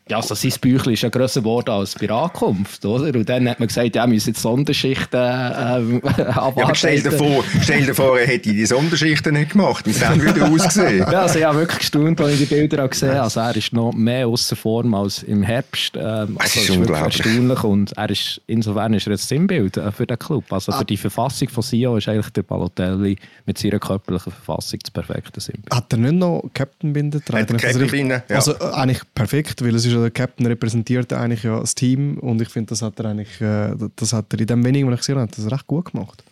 [0.10, 3.18] ja, also sein Büchlein ist ja grösser geworden als bei Ankunft, oder?
[3.18, 7.12] Und dann hat man gesagt, ja, wir müssen jetzt Sonderschichten äh, Ja, aber stell dir
[7.12, 9.86] vor, stell dir vor, er hätte die Sonderschichten nicht gemacht.
[9.86, 11.00] Wie sehen würde ausgesehen?
[11.00, 13.22] ja, also ich habe wirklich gestaunt, als ich die Bilder auch gesehen habe.
[13.22, 15.96] Also er ist noch mehr außer Form als im Herbst.
[15.96, 17.26] Ähm, das also, ist, ist unglaublich.
[17.26, 20.52] erstaunlich und er ist, insofern ist er jetzt Sinnbild äh, für den Club.
[20.52, 20.84] Also für ah.
[20.84, 25.74] die Verfassung von Sio ist eigentlich der Balotelli mit seiner körperlichen Verfassung das perfekte Sinnbild.
[25.74, 27.58] Hat er nicht noch Captain-Binde getragen?
[27.58, 28.22] Captain ja.
[28.30, 32.42] Also äh, eigentlich perfekt, weil es ist der Captain repräsentiert eigentlich ja das Team und
[32.42, 35.00] ich finde, das hat er eigentlich, äh, das hat er in dem wenigen, was ich
[35.02, 36.24] gesehen habe, das recht gut gemacht.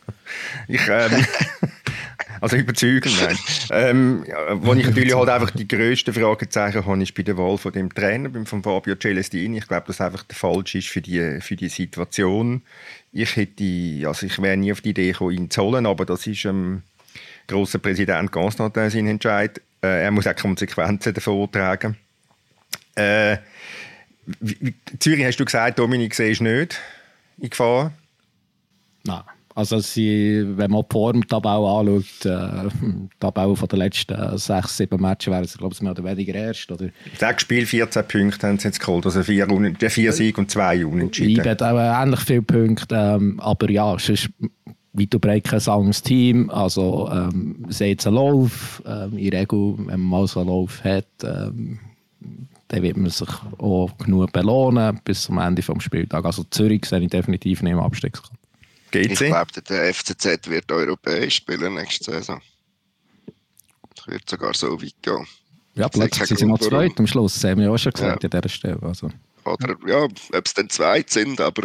[0.67, 1.25] Ich, ähm,
[2.41, 3.37] also überzeugend, nein.
[3.71, 7.71] ähm, wo ich natürlich halt einfach die grössten Fragezeichen habe, ist bei der Wahl von
[7.71, 9.59] dem Trainer, von Fabio Celestini.
[9.59, 12.61] Ich glaube, dass einfach der falsch ist für die, für die Situation.
[13.13, 16.27] Ich hätte, also ich wäre nie auf die Idee gekommen, ihn zu holen, aber das
[16.27, 16.83] ist ähm,
[17.47, 19.61] großer Präsident Constantin sein Entscheid.
[19.81, 21.97] Äh, er muss auch Konsequenzen davon tragen.
[22.97, 23.37] Äh,
[24.99, 26.79] Zürich hast du gesagt, Dominik, siehst nicht
[27.37, 27.93] in Gefahr?
[29.05, 29.21] Nein.
[29.55, 35.01] Also sie, wenn man die Formtabelle anschaut, äh, die Tabelle von den letzten sechs, sieben
[35.01, 36.71] Matches wären sie, glaube ich, mehr oder weniger erst.
[36.71, 36.89] Oder?
[37.17, 39.47] Sechs Spiele, 14 Punkte haben sie jetzt geholt, also vier,
[39.89, 41.43] vier Siege und zwei Unentschieden.
[41.43, 44.29] Ich auch ähnlich viele Punkte, ähm, aber ja, es ist
[44.93, 49.41] wie du breit kein anderes Team, also ähm, sie haben einen Lauf, ähm, in der
[49.41, 51.79] Regel, wenn man mal so einen Lauf hat, ähm,
[52.67, 56.25] dann wird man sich auch genug belohnen bis zum Ende des Spieltags.
[56.25, 58.37] Also Zürich sehe ich definitiv nicht im Abstiegskampf.
[58.93, 62.41] Ich glaube, der FCZ wird europäisch spielen nächste Saison.
[63.95, 65.27] Das wird sogar so weit gehen.
[65.75, 68.29] Ja, plötzlich sind sie noch zweit am Schluss, das haben wir auch schon gesagt ja.
[68.29, 68.81] an dieser Stelle.
[68.81, 69.09] Also.
[69.43, 71.63] Oder ja, ob es dann zweit sind, aber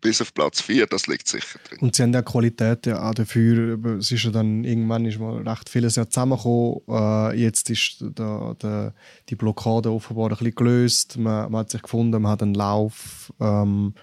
[0.00, 1.78] bis auf Platz 4, das liegt sicher drin.
[1.80, 3.78] Und sie haben ja Qualität ja auch dafür.
[3.98, 6.80] Es ist ja dann irgendwann ist mal recht vieles ja zusammengekommen.
[6.88, 8.92] Äh, jetzt ist da, da,
[9.28, 11.18] die Blockade offenbar ein bisschen gelöst.
[11.18, 13.32] Man, man, hat sich gefunden, man hat einen Lauf.
[13.40, 13.94] Ähm,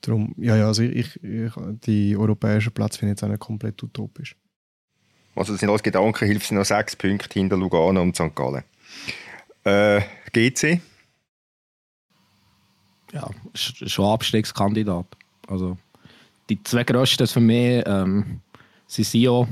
[0.00, 1.52] darum, ja, ja, also ich, ich,
[1.86, 4.36] die europäischen Plätze finde ich jetzt auch nicht komplett utopisch.
[5.34, 8.34] Also das sind alles Gedanken, hilft noch sechs Punkte hinter Lugano und St.
[8.34, 8.64] Gallen.
[9.64, 10.00] Äh,
[10.32, 10.80] GC?
[13.12, 15.15] Ja, schon Abstiegskandidat.
[15.46, 15.76] Also
[16.48, 18.40] die zwei grössten für mich ähm,
[18.86, 19.48] sind Sio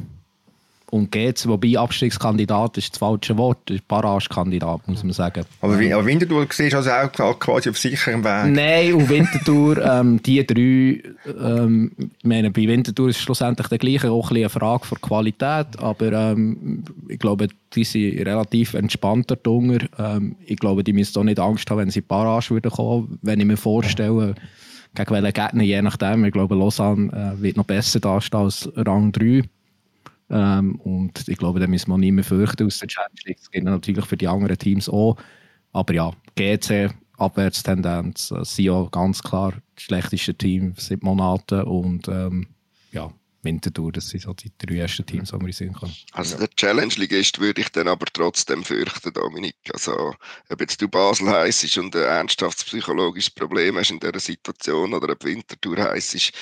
[0.95, 5.45] und GC, wobei Abstiegskandidat ist das falsche Wort, ist Barragekandidat, muss man sagen.
[5.61, 8.55] Aber, aber Winterthur siehst also auch quasi auf sicherem Weg?
[8.55, 13.79] Nein, und Winterthur, ähm, die drei, ähm, ich meine, bei Winterthur ist es schlussendlich der
[13.79, 19.35] gleiche, auch ein eine Frage von Qualität, aber ähm, ich glaube, die sind relativ entspannter
[19.35, 19.87] drunter.
[19.99, 23.41] Ähm, ich glaube, die müssen auch nicht Angst haben, wenn sie Barrage würden kommen, wenn
[23.41, 24.37] ich mir vorstelle,
[24.95, 26.25] gegen welchen Gegner, je nachdem.
[26.25, 29.43] Ich glaube, Lausanne äh, wird noch besser dastehen als Rang 3.
[30.31, 33.39] Ähm, und ich glaube, da müssen wir nicht mehr fürchten aus der Challenge League.
[33.39, 35.17] Das geht natürlich für die anderen Teams auch.
[35.73, 41.63] Aber ja, GC, Abwärtstendenz, äh, ja ganz klar das schlechteste Team seit Monaten.
[41.63, 42.47] Und ähm,
[42.93, 43.13] ja,
[43.45, 45.95] Winterthur, das sind so die drei ersten Teams, die man sehen kann.
[46.13, 49.57] Also der Challenge-Ligist würde ich dann aber trotzdem fürchten, Dominik.
[49.73, 50.15] Also
[50.49, 55.13] ob jetzt du Basel heisst und ein ernsthaftes psychologisches Problem hast in dieser Situation oder
[55.13, 56.33] ob Winterthur heisst, ist,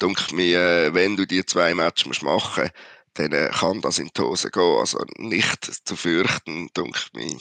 [0.00, 2.72] denke mir, äh, wenn du die zwei Matches machen musst,
[3.14, 4.78] dann äh, kann das in die Hose gehen.
[4.78, 7.38] Also nicht zu fürchten, denke mir.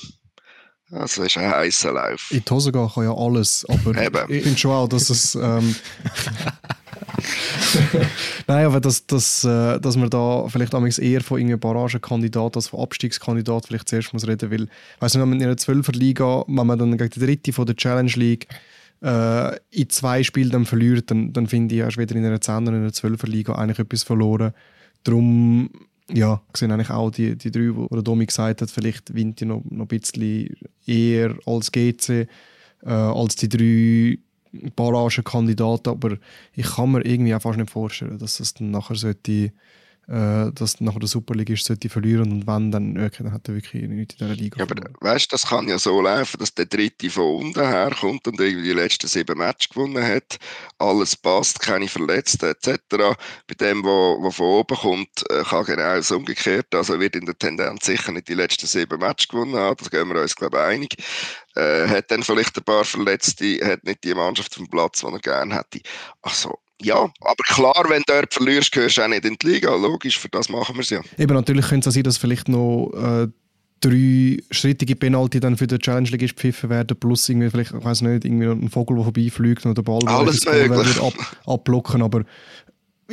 [0.92, 2.30] Also ist ein heißer Lauf.
[2.32, 4.32] In die Hose gehen kann ja alles, aber Eben.
[4.32, 5.36] ich finde schon auch, dass es...
[5.36, 5.76] Ähm,
[8.48, 12.82] Nein, aber dass, dass, äh, dass man da vielleicht eher von einem Barragenkandidat als von
[12.82, 14.68] Abstiegskandidat vielleicht zuerst muss reden, weil,
[15.00, 17.66] weißt du, wenn man in einer 12er Liga, wenn man dann gegen die dritte von
[17.66, 18.48] der Challenge League
[19.02, 22.38] äh, in zwei Spielen dann verliert, dann, dann finde ich, hast du weder in einer
[22.38, 24.54] 10er oder in einer 12er Liga eigentlich etwas verloren.
[25.04, 25.70] Darum
[26.12, 29.86] ja, sehen eigentlich auch die, die drei, der Domi gesagt hat, vielleicht Vinti noch, noch
[29.86, 32.28] ein bisschen eher als GC,
[32.86, 34.20] äh, als die drei
[34.76, 36.18] Barragenkandidaten, aber
[36.54, 39.52] ich kann mir irgendwie auch fast nicht vorstellen, dass es dann nachher sollte
[40.08, 43.84] äh, dass nachher der Superligist sollte verlieren und wenn, dann, okay, dann hat er wirklich
[43.84, 47.10] nichts in dieser Liga ja, aber weißt das kann ja so laufen, dass der Dritte
[47.10, 50.38] von unten herkommt und irgendwie die letzten sieben Matches gewonnen hat,
[50.78, 52.78] alles passt, keine Verletzten etc.
[52.98, 57.26] Bei dem, wo, wo von oben kommt, äh, kann genau das umgekehrt, also wird in
[57.26, 60.58] der Tendenz sicher nicht die letzten sieben Matches gewonnen haben, das gehen wir uns glaube
[60.58, 60.96] ich einig.
[61.56, 65.20] Äh, hat dann vielleicht ein paar Verletzte, hat nicht die Mannschaft vom Platz, die er
[65.20, 65.82] gerne hätte.
[66.22, 69.76] Also, ja, aber klar, wenn du dort verlierst, gehörst du auch nicht in die Liga.
[69.76, 71.02] Logisch, für das machen wir es ja.
[71.18, 73.28] Eben, natürlich könnte es sein, dass vielleicht noch äh,
[73.80, 78.02] drei schrittige Penalty dann für die Challenge League gepfiffen werden, plus irgendwie vielleicht, ich weiß
[78.02, 81.02] nicht, irgendwie ein Vogel, der vorbeifliegt oder der Ball, Alles möglich.
[81.02, 81.14] Ab,
[81.46, 82.24] abblocken, aber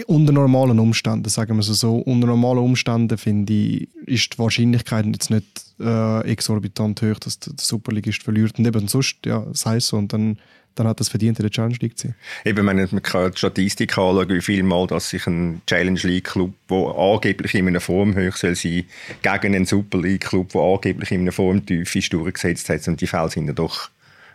[0.07, 5.07] unter normalen Umständen, sagen wir es so, unter normalen Umständen finde ich, ist die Wahrscheinlichkeit
[5.07, 5.45] jetzt nicht
[5.81, 8.59] äh, exorbitant hoch, dass der Superligist verliert.
[8.59, 9.97] Und eben sonst, ja, sei es so.
[9.97, 10.39] Und dann
[10.75, 12.15] dann hat das verdient, in der Challenge League zu sein.
[12.45, 16.53] Eben, man kann die Statistik anschauen, wie viel Mal dass sich ein Challenge League Club,
[16.71, 18.85] der angeblich in einer Form hoch soll sein,
[19.23, 22.87] gegen einen Super League Club, der angeblich in einer Form tief ist, durchgesetzt hat.
[22.89, 23.91] Und die Fälle sind ja doch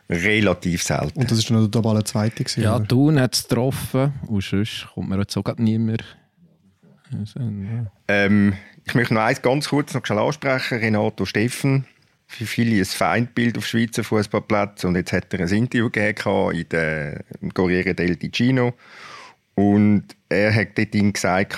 [0.10, 1.20] relativ selten.
[1.20, 2.88] Und das ist dann der totale Zweite gewesen, Ja, oder?
[2.88, 6.04] Thun hat es getroffen und sonst kommt mir jetzt auch niemand.
[8.08, 10.80] Ähm, ich möchte noch eins ganz kurz noch schnell ansprechen.
[10.80, 11.86] Renato Steffen
[12.36, 16.70] für viele ein Feindbild auf Schweizer Fußballplätzen und jetzt hat er ein Interview gegeben in
[16.70, 17.24] der
[17.54, 18.74] Corriere del Ticino.
[19.56, 21.58] Und er hat dort ihm gesagt,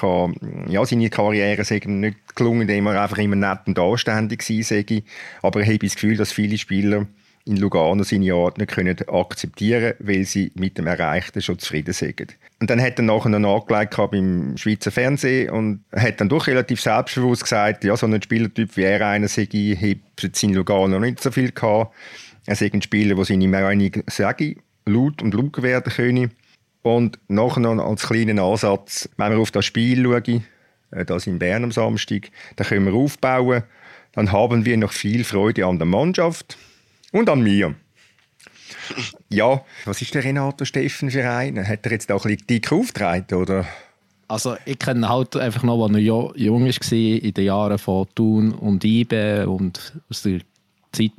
[0.68, 5.04] ja, seine Karriere sei nicht gelungen, indem er einfach immer nett und anständig sei,
[5.42, 7.08] aber er habe das Gefühl, dass viele Spieler
[7.46, 12.38] in Lugano seine Art nicht können akzeptieren weil sie mit dem Erreichten schon zufrieden sind.
[12.60, 16.82] Und dann hat er nachher noch angelegt beim Schweizer Fernsehen und hat dann doch relativ
[16.82, 21.22] selbstbewusst gesagt, ja, so ein Spielertyp wie er einer sei, hat in Lugano noch nicht
[21.22, 21.94] so viel gehabt.
[22.48, 24.56] Er sei ein Spieler, der seine Meinung sagen,
[24.86, 26.32] laut und laut werden könne.
[26.82, 30.46] Und nachher noch als kleinen Ansatz, wenn wir auf das Spiel schauen,
[30.92, 33.64] äh, das in Bern am Samstag, dann können wir aufbauen,
[34.14, 36.58] dann haben wir noch viel Freude an der Mannschaft
[37.12, 37.76] und an mir.
[39.30, 41.68] Ja, was ist der Renato Steffen für einen?
[41.68, 43.66] Hat er jetzt auch ein bisschen dick aufgetragen, oder?
[44.28, 48.52] Also ich kenne halt einfach noch, als er jung war, in den Jahren von Thun
[48.54, 50.42] und Ibe und aus der
[50.92, 51.12] Zeit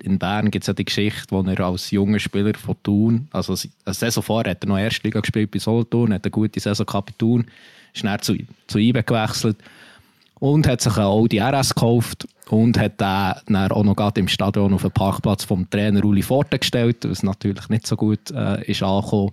[0.00, 3.54] in Bern gibt es ja die Geschichte, wo er als junger Spieler von Thun, also
[3.84, 7.06] eine Saison vorher hat er noch Erstliga gespielt bei Solothurn, hat eine gute Saison gehabt
[7.06, 7.46] bei Thun,
[7.94, 8.36] ist dann zu,
[8.66, 9.56] zu IBE gewechselt
[10.38, 14.74] und hat sich auch die RS gekauft und hat dann auch noch gerade im Stadion
[14.74, 18.82] auf den Parkplatz vom Trainer Uli Forte gestellt, was natürlich nicht so gut äh, ist
[18.82, 19.32] angekommen.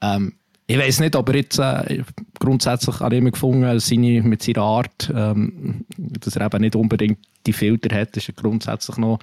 [0.00, 0.32] Ähm,
[0.68, 2.02] ich weiß nicht, ob er jetzt äh,
[2.40, 7.52] grundsätzlich an ihm gefunden seine, mit seiner Art, ähm, dass er eben nicht unbedingt die
[7.52, 9.20] Filter hat, ist er grundsätzlich noch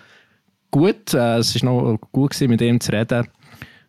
[0.71, 1.13] gut.
[1.13, 3.27] Äh, es war noch gut gewesen, mit ihm zu reden.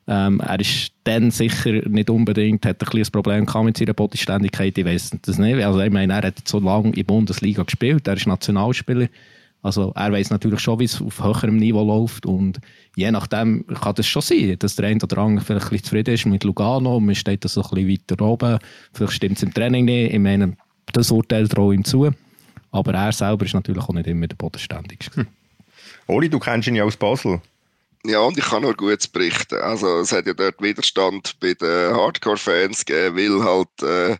[0.06, 4.76] Ähm, er ist dann sicher nicht unbedingt, hat ein, ein Problem gehabt mit seiner Bodenständigkeit,
[4.76, 5.64] ich weiß das nicht.
[5.64, 9.08] Also ich meine, er hat so lange in der Bundesliga gespielt, er ist Nationalspieler.
[9.64, 12.60] Also er weiß natürlich schon, wie es auf höherem Niveau läuft und
[12.96, 16.14] je nachdem kann das schon sein, dass der eine oder andere vielleicht ein bisschen zufrieden
[16.14, 18.58] ist mit Lugano und man steht da so ein bisschen weiter oben.
[18.92, 20.12] Vielleicht stimmt es im Training nicht.
[20.12, 20.54] Ich meine,
[20.92, 22.10] das Urteil traue ihm zu.
[22.72, 25.16] Aber er selber ist natürlich auch nicht immer der bodenständigste.
[25.16, 25.26] Hm.
[26.08, 27.40] Oli, du kennst ihn ja aus Basel.
[28.04, 29.62] Ja, und ich kann nur Gutes berichten.
[29.62, 34.16] Also es hat ja dort Widerstand bei den Hardcore-Fans gegeben, weil halt äh,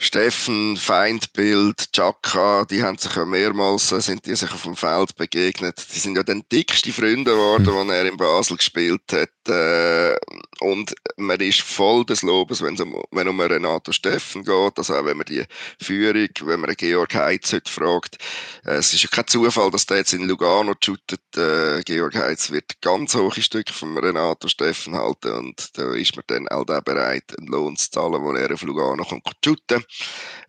[0.00, 5.16] Steffen, Feindbild, Chaka, die haben sich ja mehrmals, äh, sind die sich auf dem Feld
[5.16, 5.84] begegnet.
[5.92, 7.90] Die sind ja dann dickste Freunde geworden, mhm.
[7.90, 9.28] als er in Basel gespielt hat.
[9.48, 10.16] Äh,
[10.60, 14.78] und man ist voll des Lobes, wenn es um, wenn um Renato Steffen geht.
[14.78, 15.44] Also auch wenn man die
[15.80, 18.18] Führung, wenn man Georg Heitz heute fragt.
[18.64, 21.20] Äh, es ist ja kein Zufall, dass der jetzt in Lugano shootet.
[21.36, 26.24] Äh, Georg Heitz wird ganz hohe Stücke von Renato Steffen halten und da ist man
[26.26, 29.84] dann auch bereit, einen Lohn zu zahlen, wo er auf Lugano kommt shooten.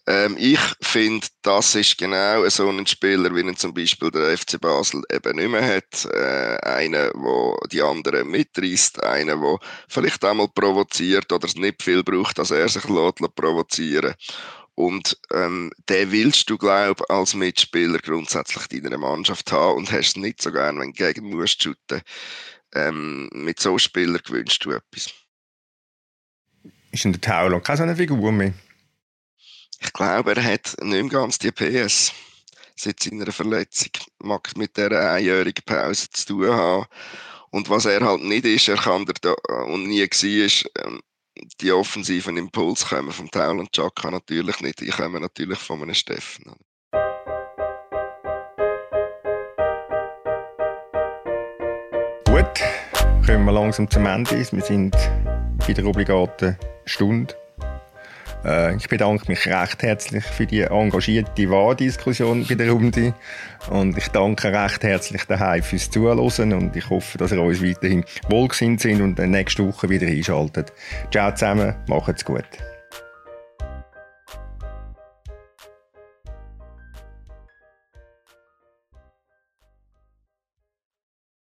[0.09, 4.59] Ähm, ich finde, das ist genau so ein Spieler, wie ihn zum Beispiel der FC
[4.59, 6.05] Basel eben nicht mehr hat.
[6.11, 12.39] Äh, einer, der die anderen mitreißt, einer, der vielleicht einmal provoziert oder nicht viel braucht,
[12.39, 14.15] dass er sich lässt, provozieren
[14.73, 19.91] und ähm, den willst du, glaube ich, als Mitspieler grundsätzlich in deiner Mannschaft haben und
[19.91, 22.01] hast es nicht so gern, wenn du gegen musst shooten.
[22.73, 25.13] Ähm, mit so Spielern gewünscht du etwas.
[26.91, 28.53] Ist in der Taulo keine so eine Figur mehr?
[29.81, 32.13] Ich glaube, er hat nicht ganz die PS
[32.75, 33.91] seit seiner Verletzung.
[34.19, 36.85] Mag mit dieser einjährigen Pause zu tun haben.
[37.51, 41.01] Und was er halt nicht ist, er kann da und nie war, ähm,
[41.61, 44.81] die offensiven Impulse kommen vom Taul und Chaka natürlich nicht.
[44.81, 46.53] Die kommen natürlich von einem Steffen.
[52.25, 52.59] Gut,
[53.25, 54.31] kommen wir langsam zum Ende.
[54.51, 54.95] Wir sind
[55.67, 57.35] in der obligaten Stunde.
[58.45, 63.13] Äh, ich bedanke mich recht herzlich für die engagierte Wahldiskussion bei der Runde
[63.69, 68.05] und ich danke recht herzlich daheim fürs Zuhören und ich hoffe, dass ihr uns weiterhin
[68.29, 70.71] wohlgesinnt sind und nächste Woche wieder einschaltet.
[71.11, 72.45] Ciao zusammen, macht's gut.